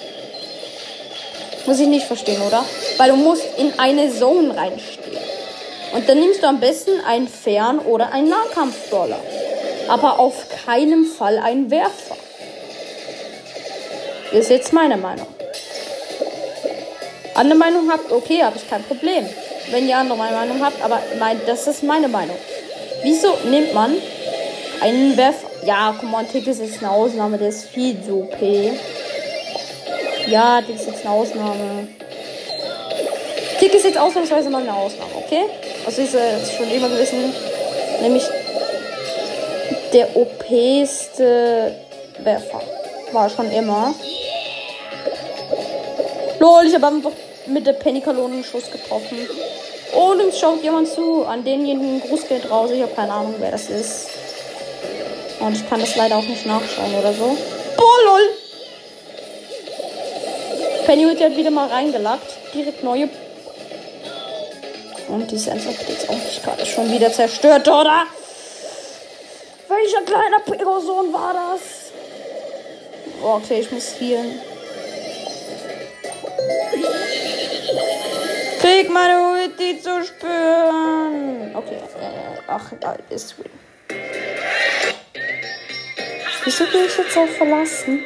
Muss 1.67 1.79
ich 1.79 1.87
nicht 1.87 2.07
verstehen, 2.07 2.43
oder? 2.43 2.65
Weil 2.97 3.11
du 3.11 3.17
musst 3.17 3.45
in 3.57 3.79
eine 3.79 4.13
Zone 4.13 4.57
reinstehen. 4.57 5.30
Und 5.93 6.09
dann 6.09 6.21
nimmst 6.21 6.43
du 6.43 6.47
am 6.47 6.61
besten 6.61 7.01
einen 7.07 7.29
Fern- 7.29 7.81
oder 7.81 8.13
einen 8.13 8.29
Nahkampf-Brawler. 8.29 9.19
Aber 9.89 10.19
auf 10.19 10.47
keinen 10.65 11.05
Fall 11.05 11.39
einen 11.39 11.71
Werfer. 11.71 12.17
Ist 14.33 14.51
jetzt 14.51 14.73
meine 14.73 14.97
Meinung. 14.97 15.27
Andere 17.35 17.59
Meinung 17.59 17.91
habt, 17.91 18.13
okay, 18.13 18.43
habe 18.43 18.57
ich 18.57 18.69
kein 18.69 18.83
Problem. 18.85 19.27
Wenn 19.71 19.89
ihr 19.89 19.97
andere 19.97 20.19
Meinung 20.19 20.65
habt, 20.65 20.83
aber 20.83 21.01
mein, 21.19 21.41
das 21.47 21.67
ist 21.67 21.83
meine 21.83 22.09
Meinung. 22.09 22.37
Wieso 23.03 23.35
nimmt 23.49 23.73
man 23.75 23.97
einen 24.81 25.17
Werfer? 25.17 25.49
Ja, 25.65 25.95
guck 25.99 26.11
mal, 26.11 26.25
Tick 26.25 26.47
ist 26.47 26.61
jetzt 26.61 26.79
eine 26.79 26.91
Ausnahme, 26.91 27.39
der 27.39 27.49
ist 27.49 27.65
viel 27.69 28.01
zu 28.03 28.23
OP. 28.23 28.41
Ja, 30.29 30.61
Tick 30.63 30.77
ist 30.77 30.87
jetzt 30.87 31.05
eine 31.05 31.15
Ausnahme. 31.15 31.89
Tick 33.59 33.75
ist 33.75 33.85
jetzt 33.85 33.99
ausnahmsweise 33.99 34.49
mal 34.51 34.63
eine 34.63 34.75
Ausnahme, 34.75 35.11
okay? 35.17 35.45
Also 35.87 36.03
ist 36.03 36.15
er 36.15 36.39
jetzt 36.39 36.55
schon 36.55 36.71
immer 36.71 36.89
gewesen. 36.89 37.33
Nämlich 38.03 38.25
der 39.93 40.17
OPste 40.17 41.75
Werfer. 42.19 42.61
War 43.13 43.29
schon 43.29 43.51
immer. 43.51 43.95
Lol, 46.39 46.67
ich 46.67 46.75
habe 46.75 46.87
einfach 46.87 47.13
mit 47.47 47.67
der 47.67 47.73
Pennykanone 47.75 48.35
einen 48.35 48.45
Schuss 48.45 48.71
getroffen. 48.71 49.19
Und 49.93 50.21
uns 50.23 50.39
schaut 50.39 50.63
jemand 50.63 50.89
zu. 50.89 51.25
An 51.25 51.45
denjenigen 51.45 52.01
Gruß 52.01 52.29
geht 52.29 52.51
raus. 52.51 52.71
Ich 52.73 52.83
habe 52.83 52.95
keine 52.95 53.13
Ahnung, 53.13 53.35
wer 53.39 53.51
das 53.51 53.69
ist. 53.69 54.09
Und 55.41 55.57
ich 55.57 55.69
kann 55.69 55.81
das 55.81 55.97
leider 55.97 56.17
auch 56.17 56.23
nicht 56.23 56.47
nachschauen 56.47 56.95
oder 56.99 57.13
so. 57.13 57.37
Boah, 57.77 57.97
lol. 58.05 58.21
Penny 60.87 61.07
wird 61.07 61.21
ja 61.21 61.37
wieder 61.37 61.51
mal 61.51 61.69
reingelackt. 61.69 62.55
Direkt 62.55 62.85
neue. 62.85 63.09
Und 65.11 65.29
die 65.31 65.39
Sensor 65.39 65.73
wird 65.73 65.89
jetzt 65.89 66.09
auch 66.09 66.43
gerade 66.45 66.65
schon 66.65 66.91
wieder 66.91 67.13
zerstört, 67.13 67.67
oder? 67.67 68.07
Welcher 69.69 70.03
kleiner 70.03 70.41
Pegoson 70.45 71.13
war 71.13 71.35
das? 71.35 71.93
Oh, 73.23 73.35
okay, 73.37 73.61
ich 73.61 73.71
muss 73.73 74.01
healen. 74.01 74.41
Krieg 78.61 78.91
meine 78.91 79.33
Ulti 79.33 79.81
zu 79.81 80.05
spüren. 80.05 81.55
Okay, 81.55 81.77
äh, 81.77 82.41
ach, 82.47 82.73
egal, 82.73 82.99
ist 83.11 83.37
win. 83.39 83.51
Wieso 86.45 86.65
bin 86.67 86.85
ich 86.87 86.97
jetzt 86.97 87.17
auf 87.17 87.31
verlassen? 87.37 88.05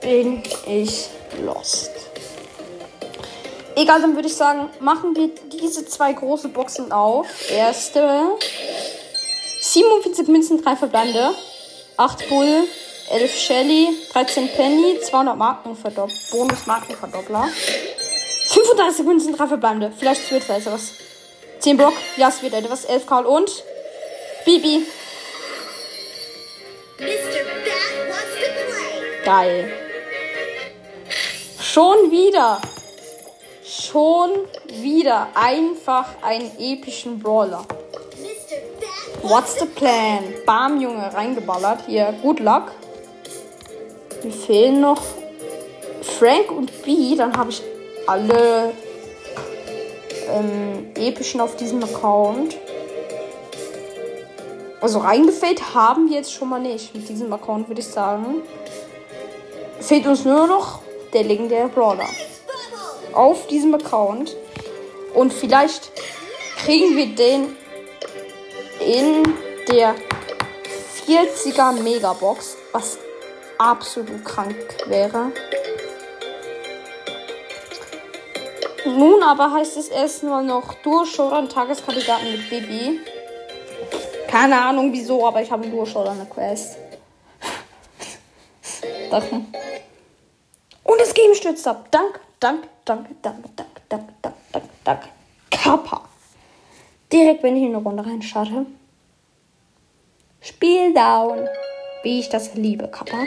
Bin 0.00 0.42
ich 0.66 1.08
lost. 1.44 1.97
Egal, 3.78 4.00
dann 4.00 4.16
würde 4.16 4.26
ich 4.26 4.34
sagen, 4.34 4.68
machen 4.80 5.14
wir 5.14 5.30
diese 5.52 5.86
zwei 5.86 6.12
große 6.12 6.48
Boxen 6.48 6.90
auf. 6.90 7.28
Erste. 7.48 8.36
47 9.60 10.26
Münzen, 10.26 10.60
3 10.64 10.74
verbleibende. 10.74 11.32
8 11.96 12.28
Bull, 12.28 12.64
11 13.10 13.38
Shelly, 13.38 13.88
13 14.12 14.48
Penny, 14.48 14.98
200 15.00 15.36
Markenverdoppler. 15.36 16.12
Bonus 16.32 16.66
Markenverdoppler. 16.66 17.48
35 18.48 19.06
Münzen, 19.06 19.36
3 19.36 19.46
verbleibende. 19.46 19.92
Vielleicht 19.96 20.28
wird 20.32 20.42
es 20.48 20.66
was. 20.66 20.94
10 21.60 21.76
Brock, 21.76 21.94
ja, 22.16 22.30
es 22.30 22.42
wird 22.42 22.54
etwas. 22.54 22.84
11 22.84 23.06
Karl 23.06 23.26
und 23.26 23.62
Bibi. 24.44 24.86
Geil. 29.24 29.72
Schon 31.60 32.10
wieder. 32.10 32.60
Schon 33.70 34.30
wieder 34.66 35.28
einfach 35.34 36.06
einen 36.22 36.50
epischen 36.58 37.18
Brawler. 37.18 37.66
What's 39.22 39.58
the 39.58 39.66
plan? 39.66 40.24
Bam, 40.46 40.80
Junge, 40.80 41.12
reingeballert. 41.12 41.80
Hier, 41.86 42.14
good 42.22 42.40
luck. 42.40 42.72
Mir 44.22 44.32
fehlen 44.32 44.80
noch 44.80 45.02
Frank 46.00 46.50
und 46.50 46.82
B. 46.82 47.14
Dann 47.14 47.36
habe 47.36 47.50
ich 47.50 47.62
alle 48.06 48.72
ähm, 50.30 50.90
epischen 50.94 51.42
auf 51.42 51.56
diesem 51.56 51.84
Account. 51.84 52.56
Also 54.80 55.00
reingefällt 55.00 55.74
haben 55.74 56.08
wir 56.08 56.16
jetzt 56.16 56.32
schon 56.32 56.48
mal 56.48 56.60
nicht 56.60 56.94
mit 56.94 57.06
diesem 57.06 57.30
Account, 57.34 57.68
würde 57.68 57.82
ich 57.82 57.88
sagen. 57.88 58.40
Fehlt 59.78 60.06
uns 60.06 60.24
nur 60.24 60.46
noch 60.46 60.80
der 61.12 61.24
legendäre 61.24 61.68
Brawler. 61.68 62.08
Auf 63.18 63.48
diesem 63.48 63.74
Account. 63.74 64.36
Und 65.12 65.32
vielleicht 65.32 65.90
kriegen 66.58 66.96
wir 66.96 67.06
den 67.06 67.56
in 68.80 69.34
der 69.68 69.96
40er 71.06 71.82
Megabox, 71.82 72.56
was 72.72 72.98
absolut 73.58 74.24
krank 74.24 74.56
wäre. 74.86 75.32
Nun 78.84 79.22
aber 79.22 79.52
heißt 79.52 79.76
es 79.76 79.88
erstmal 79.88 80.44
noch 80.44 80.74
Durchschauen 80.74 81.48
Tageskandidaten 81.48 82.30
mit 82.30 82.48
Baby. 82.48 83.00
Keine 84.28 84.60
Ahnung 84.60 84.92
wieso, 84.92 85.26
aber 85.26 85.42
ich 85.42 85.50
habe 85.50 85.64
einen 85.64 85.72
eine 86.08 86.26
Quest. 86.26 86.76
Danke. 89.10 89.44
Und 90.84 91.00
das 91.00 91.12
Game 91.12 91.34
stürzt 91.34 91.66
ab. 91.66 91.88
Dank, 91.90 92.20
dank, 92.40 92.68
dank, 92.84 93.22
dank, 93.22 93.56
dank, 93.56 93.88
dank, 93.88 94.22
dank, 94.22 94.34
dank, 94.52 94.64
dank. 94.84 95.02
Kappa. 95.50 96.08
Direkt, 97.12 97.42
wenn 97.42 97.56
ich 97.56 97.62
in 97.62 97.74
eine 97.74 97.82
Runde 97.82 98.04
reinschalte. 98.04 98.66
Spiel 100.40 100.94
down. 100.94 101.48
Wie 102.02 102.20
ich 102.20 102.28
das 102.28 102.54
liebe, 102.54 102.88
Kappa. 102.88 103.24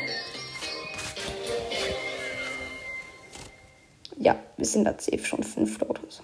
Ja, 4.17 4.36
wir 4.56 4.65
sind 4.65 4.86
da 4.86 4.93
safe 4.93 5.26
schon 5.26 5.43
fünf 5.43 5.80
so. 6.10 6.24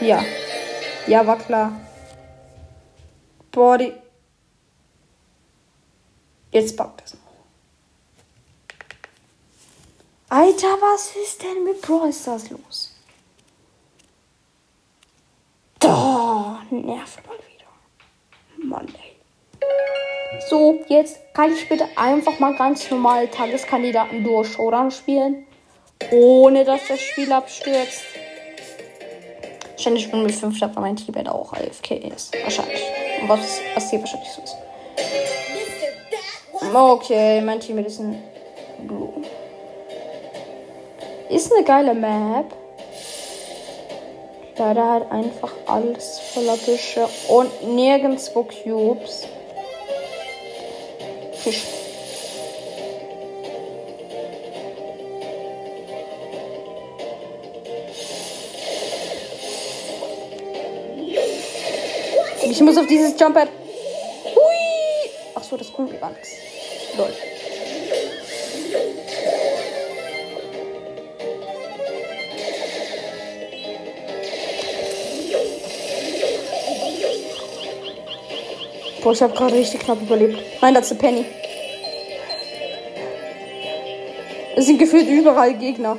Ja. 0.00 0.24
Ja, 1.06 1.26
war 1.26 1.38
klar. 1.38 1.72
Body. 3.52 3.92
Jetzt 6.50 6.76
packt 6.76 7.02
es 7.04 7.14
noch. 7.14 7.25
Alter, 10.28 10.76
was 10.80 11.14
ist 11.14 11.40
denn 11.42 11.62
mit 11.62 11.80
Brawl 11.82 12.12
Stars 12.12 12.50
los? 12.50 12.92
Da, 15.78 16.60
nervt 16.70 17.24
mal 17.26 17.36
wieder. 17.36 18.66
Mann, 18.68 18.88
ey. 18.88 19.16
So, 20.50 20.80
jetzt 20.88 21.18
kann 21.32 21.52
ich 21.52 21.68
bitte 21.68 21.86
einfach 21.94 22.40
mal 22.40 22.56
ganz 22.56 22.90
normal 22.90 23.28
Tageskandidaten 23.28 24.24
durch 24.24 24.52
Showdown 24.52 24.90
spielen. 24.90 25.46
Ohne 26.10 26.64
dass 26.64 26.88
das 26.88 27.00
Spiel 27.00 27.32
abstürzt. 27.32 28.02
Wahrscheinlich 29.72 30.10
bin 30.10 30.20
ich 30.20 30.26
mit 30.26 30.34
5 30.34 30.60
weil 30.60 30.82
mein 30.82 30.96
Teammate 30.96 31.32
auch 31.32 31.52
AFK 31.52 31.92
ist. 31.92 32.34
Wahrscheinlich. 32.42 32.82
Was, 33.28 33.60
was 33.74 33.90
hier 33.90 34.00
wahrscheinlich 34.00 34.30
so 34.30 34.42
ist. 34.42 34.56
Okay, 36.74 37.40
mein 37.42 37.60
Teammate 37.60 37.86
ist 37.86 38.00
ein 38.00 38.20
Blue. 38.86 39.12
Ist 41.28 41.52
eine 41.52 41.64
geile 41.64 41.94
Map. 41.94 42.46
Leider 44.56 44.90
halt 44.90 45.10
einfach 45.10 45.52
alles 45.66 46.20
voller 46.32 46.56
Büsche 46.56 47.08
und 47.28 47.74
nirgendwo 47.74 48.44
Cubes. 48.44 49.26
Fisch. 51.34 51.64
Ich 62.48 62.60
muss 62.60 62.76
auf 62.78 62.86
dieses 62.86 63.20
Jumppad. 63.20 63.48
Hui! 64.24 65.10
Ach 65.34 65.42
so, 65.42 65.56
das 65.56 65.72
kommt 65.72 66.00
gar 66.00 66.10
nichts. 66.10 66.30
Lol. 66.96 67.12
Boah, 79.06 79.12
ich 79.12 79.22
habe 79.22 79.34
gerade 79.34 79.54
richtig 79.54 79.82
knapp 79.82 80.02
überlebt. 80.02 80.36
Ist 80.36 80.64
eine 80.64 80.72
Penny. 80.96 81.24
Es 84.56 84.66
sind 84.66 84.80
gefühlt 84.80 85.08
überall 85.08 85.54
Gegner. 85.54 85.96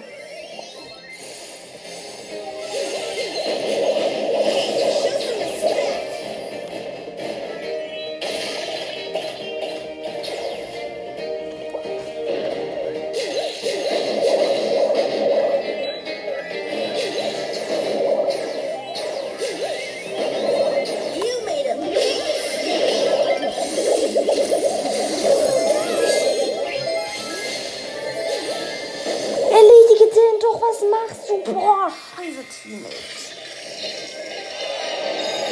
Boah, 31.48 31.90
scheiße 31.90 32.44
Teammates. 32.62 33.32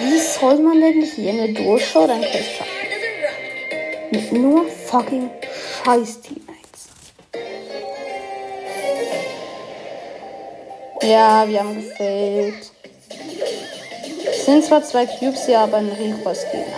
Wie 0.01 0.19
soll 0.19 0.59
man 0.59 0.81
denn 0.81 1.01
hier 1.03 1.31
eine 1.31 1.53
Durchschau 1.53 2.05
dann 2.05 2.21
schaffen? 2.21 2.65
Mit 4.11 4.31
nur 4.33 4.67
fucking 4.67 5.29
scheiß 5.83 6.21
Teammates. 6.21 6.89
Ja, 11.01 11.47
wir 11.47 11.59
haben 11.59 11.75
gefällt. 11.75 12.71
Es 14.29 14.45
sind 14.45 14.65
zwar 14.65 14.83
zwei 14.83 15.05
Cubes 15.05 15.45
hier, 15.45 15.59
aber 15.59 15.77
ein 15.77 15.89
Rico 15.89 16.29
ist 16.29 16.45
Gegner. 16.51 16.75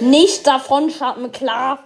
Nicht 0.00 0.46
davon 0.46 0.90
schaffen, 0.90 1.30
klar. 1.32 1.80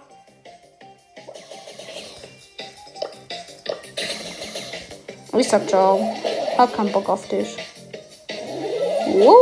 Ich 5.37 5.47
sag 5.49 5.69
ciao. 5.69 6.15
Hab 6.59 6.75
keinen 6.75 6.91
Bock 6.91 7.07
auf 7.07 7.25
dich. 7.29 7.55
Wow. 9.13 9.33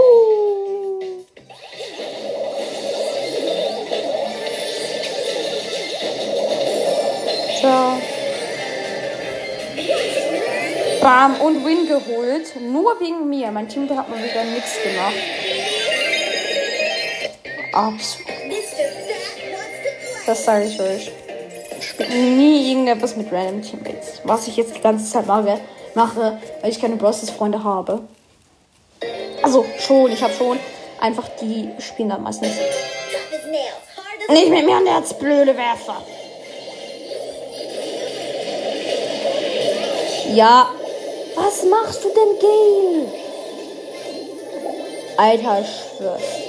Ciao. 7.59 7.99
Bam 11.01 11.41
und 11.41 11.65
Win 11.65 11.87
geholt. 11.87 12.55
Nur 12.61 12.99
wegen 12.99 13.27
mir. 13.27 13.49
Mein 13.49 13.67
Team 13.67 13.89
hat 13.89 14.07
mal 14.09 14.23
wieder 14.23 14.43
nichts 14.43 14.75
gemacht. 14.83 15.15
Absolut. 17.73 18.27
Das 20.27 20.45
sage 20.45 20.65
ich 20.65 20.79
euch. 20.79 21.11
Ich 21.79 21.87
spiele 21.87 22.13
nie 22.13 22.69
irgendetwas 22.69 23.15
mit 23.15 23.31
Random 23.31 23.63
Teammates. 23.63 24.21
Was 24.23 24.47
ich 24.47 24.55
jetzt 24.57 24.75
die 24.75 24.81
ganze 24.81 25.11
Zeit 25.11 25.25
mache 25.25 25.59
mache 25.97 26.39
weil 26.61 26.71
ich 26.71 26.79
keine 26.79 26.95
Bros. 26.95 27.29
Freunde 27.31 27.61
habe. 27.63 28.03
Also 29.43 29.65
schon, 29.79 30.11
ich 30.11 30.23
habe 30.23 30.33
schon. 30.33 30.57
Einfach 31.01 31.27
die 31.41 31.69
spielen. 31.79 32.11
Hard 32.11 32.27
as 32.27 32.39
Nicht 34.29 34.49
mit 34.49 34.65
mir 34.65 34.77
an 34.77 34.85
der 34.85 35.01
blöde 35.19 35.55
Werfer. 35.57 36.01
Ja. 40.33 40.69
Was 41.35 41.63
machst 41.65 42.03
du 42.03 42.09
denn, 42.09 42.39
Gail? 42.39 43.13
Alter, 45.17 45.61
ich 45.61 45.97
schwör's. 45.97 46.46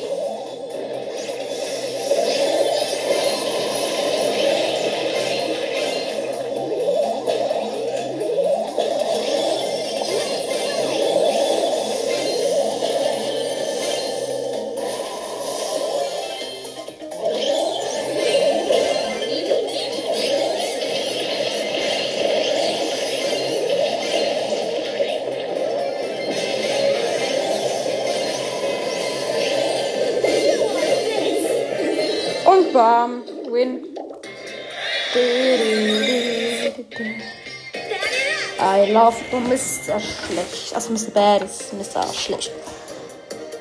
Love 39.09 39.25
du 39.31 39.39
Mr. 39.39 39.99
Schlecht. 39.99 40.75
Also 40.75 40.93
Mr. 40.93 41.11
Bad 41.15 41.43
ist 41.43 41.73
Mr. 41.73 42.13
Schlecht. 42.13 42.51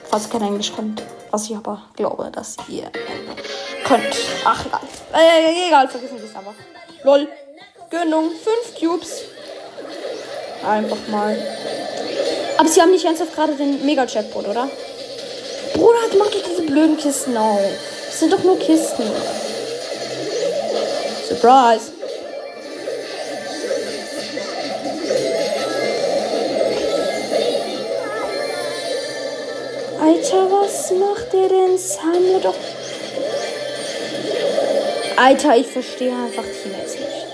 Falls 0.10 0.26
ihr 0.26 0.30
kein 0.30 0.42
Englisch 0.42 0.74
könnt. 0.76 1.02
Was 1.32 1.46
ich 1.46 1.56
aber 1.56 1.84
glaube, 1.96 2.30
dass 2.34 2.58
ihr 2.68 2.92
könnt. 3.86 4.14
Ach, 4.44 4.66
egal. 4.66 4.82
Äh, 5.14 5.68
egal, 5.70 5.88
vergessen 5.88 6.18
wir 6.18 6.26
es 6.26 6.36
aber. 6.36 6.54
Lol. 7.04 7.30
Gönnung. 7.90 8.32
Fünf 8.32 8.78
Cubes. 8.78 9.22
Einfach 10.68 10.98
mal. 11.08 11.42
Aber 12.58 12.68
sie 12.68 12.82
haben 12.82 12.92
nicht 12.92 13.06
ernsthaft 13.06 13.34
gerade 13.34 13.56
den 13.56 13.86
Mega-Jackpot, 13.86 14.50
oder? 14.50 14.70
Bruder, 15.76 16.00
mach 16.20 16.30
doch 16.30 16.44
diese 16.44 16.64
blöden 16.64 16.98
Kisten 16.98 17.38
auf. 17.38 17.62
Das 18.06 18.20
sind 18.20 18.34
doch 18.34 18.44
nur 18.44 18.60
Kisten. 18.60 19.04
Surprise. 21.30 21.97
Alter, 30.08 30.50
was 30.50 30.92
macht 30.92 31.34
der 31.34 31.50
denn? 31.50 31.78
Sammle 31.78 32.40
doch. 32.40 32.56
Alter, 35.18 35.58
ich 35.58 35.68
verstehe 35.68 36.14
einfach 36.14 36.46
Teammates 36.46 36.94
nicht. 36.94 37.26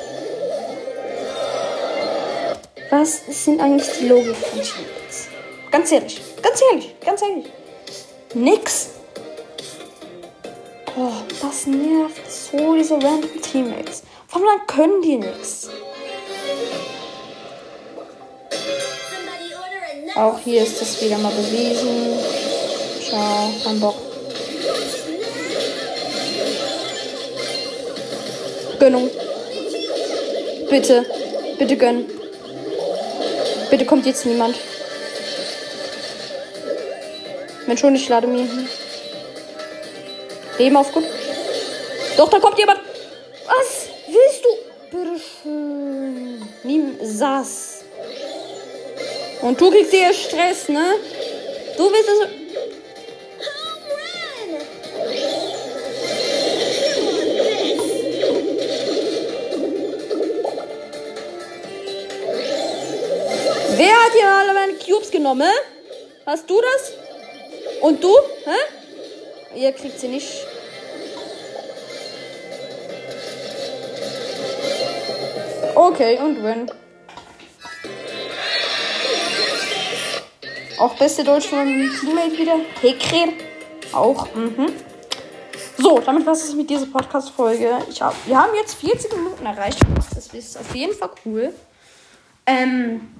Was 2.90 3.22
sind 3.28 3.62
eigentlich 3.62 3.88
die 4.00 4.08
Logik 4.08 4.36
von 4.36 4.60
Teammates? 4.60 5.28
Ganz 5.70 5.92
ehrlich, 5.92 6.20
ganz 6.42 6.64
ehrlich, 6.72 6.96
ganz 7.00 7.22
ehrlich. 7.22 7.46
Nix. 8.34 8.90
Boah, 10.96 11.24
das 11.44 11.68
nervt 11.68 12.32
so, 12.32 12.74
diese 12.74 12.96
random 12.96 13.40
Teammates. 13.40 14.02
Warum 14.32 14.48
dann 14.48 14.66
können 14.66 15.02
die 15.04 15.20
a 20.16 20.26
Auch 20.26 20.40
hier 20.40 20.64
ist 20.64 20.82
das 20.82 21.02
wieder 21.04 21.20
mal 21.20 21.32
bewiesen. 21.32 22.33
Ciao, 23.14 23.54
kein 23.64 23.80
Bock. 23.80 23.96
Gönnung. 28.80 29.12
Bitte, 30.68 31.06
bitte 31.60 31.78
gönn. 31.78 32.06
Bitte 33.70 33.86
kommt 33.86 34.08
jetzt 34.08 34.26
niemand. 34.26 34.56
Wenn 37.68 37.78
schon, 37.78 37.94
ich 37.94 38.10
lade 38.10 38.26
mir. 38.26 38.48
Leben 40.58 40.76
auf 40.76 40.92
gut. 40.92 41.04
Doch, 42.18 42.32
da 42.32 42.40
kommt 42.40 42.58
jemand. 42.58 42.80
Was 43.46 43.90
willst 44.08 44.44
du? 44.44 44.98
Bitteschön. 44.98 46.42
Nimm 46.64 46.98
Sass. 47.04 47.84
Und 49.44 49.62
du 49.62 49.70
kriegst 49.70 49.92
hier 49.92 50.12
Stress, 50.16 50.68
ne? 50.68 50.96
Du 51.78 51.92
willst 51.92 52.10
es. 52.10 52.43
Wer 63.84 63.92
hat 63.92 64.14
hier 64.14 64.32
alle 64.32 64.54
meine 64.54 64.74
Cubes 64.76 65.12
genommen? 65.12 65.52
Hast 66.26 66.50
du 66.50 66.56
das? 66.62 66.94
Und 67.82 68.02
du? 68.02 68.16
Hä? 68.46 69.60
Ihr 69.60 69.74
kriegt 69.74 70.00
sie 70.00 70.08
nicht. 70.08 70.30
Okay, 75.76 76.18
und 76.18 76.42
win. 76.42 76.72
Auch 80.80 80.96
beste 80.96 81.26
Deutsch 81.26 81.48
von 81.48 81.58
meinem 81.58 81.92
Teammate 82.00 82.38
wieder. 82.38 82.60
Hekrer. 82.80 83.34
Auch. 83.92 84.34
Mhm. 84.34 84.72
So, 85.78 86.00
damit 86.00 86.26
war 86.26 86.32
es 86.32 86.56
mit 86.56 86.70
dieser 86.70 86.86
Podcast-Folge. 86.86 87.80
Hab, 88.00 88.16
wir 88.28 88.42
haben 88.42 88.56
jetzt 88.56 88.76
40 88.76 89.14
Minuten 89.14 89.46
erreicht. 89.46 89.80
Das 90.16 90.28
ist 90.28 90.58
auf 90.58 90.74
jeden 90.74 90.94
Fall 90.94 91.10
cool. 91.26 91.54
Ähm, 92.46 93.13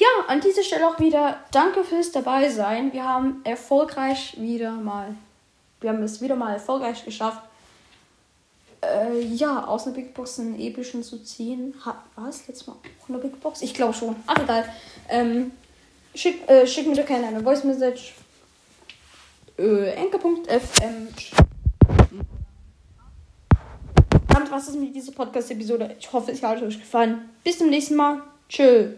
ja, 0.00 0.08
an 0.28 0.40
dieser 0.40 0.62
Stelle 0.62 0.88
auch 0.88 0.98
wieder 0.98 1.40
danke 1.52 1.84
fürs 1.84 2.10
dabei 2.10 2.48
sein. 2.48 2.92
Wir 2.92 3.04
haben 3.04 3.42
erfolgreich 3.44 4.34
wieder 4.40 4.72
mal, 4.72 5.14
wir 5.80 5.90
haben 5.90 6.02
es 6.02 6.22
wieder 6.22 6.36
mal 6.36 6.54
erfolgreich 6.54 7.04
geschafft, 7.04 7.42
äh, 8.82 9.20
ja, 9.20 9.66
aus 9.66 9.86
einer 9.86 9.94
Big 9.94 10.14
Box 10.14 10.40
einen 10.40 10.58
epischen 10.58 11.02
zu 11.02 11.22
ziehen. 11.22 11.74
War 11.84 12.28
es 12.28 12.46
letztes 12.48 12.66
Mal 12.66 12.72
auch 12.72 13.08
eine 13.08 13.18
Big 13.18 13.38
Box? 13.42 13.60
Ich 13.60 13.74
glaube 13.74 13.92
schon. 13.92 14.16
Ach, 14.26 14.42
egal. 14.42 14.64
Ähm, 15.10 15.52
schick, 16.14 16.48
äh, 16.48 16.66
schick 16.66 16.86
mir 16.86 16.96
doch 16.96 17.04
gerne 17.04 17.26
eine 17.26 17.42
Voice 17.42 17.64
Message. 17.64 18.14
Äh, 19.58 19.90
Enker.fm. 19.90 21.08
Damit 24.28 24.50
war 24.50 24.58
es 24.58 24.72
mit 24.72 24.94
dieser 24.94 25.12
Podcast-Episode. 25.12 25.94
Ich 25.98 26.10
hoffe, 26.10 26.32
es 26.32 26.42
hat 26.42 26.62
euch 26.62 26.78
gefallen. 26.78 27.28
Bis 27.44 27.58
zum 27.58 27.68
nächsten 27.68 27.96
Mal. 27.96 28.22
Tschö. 28.48 28.94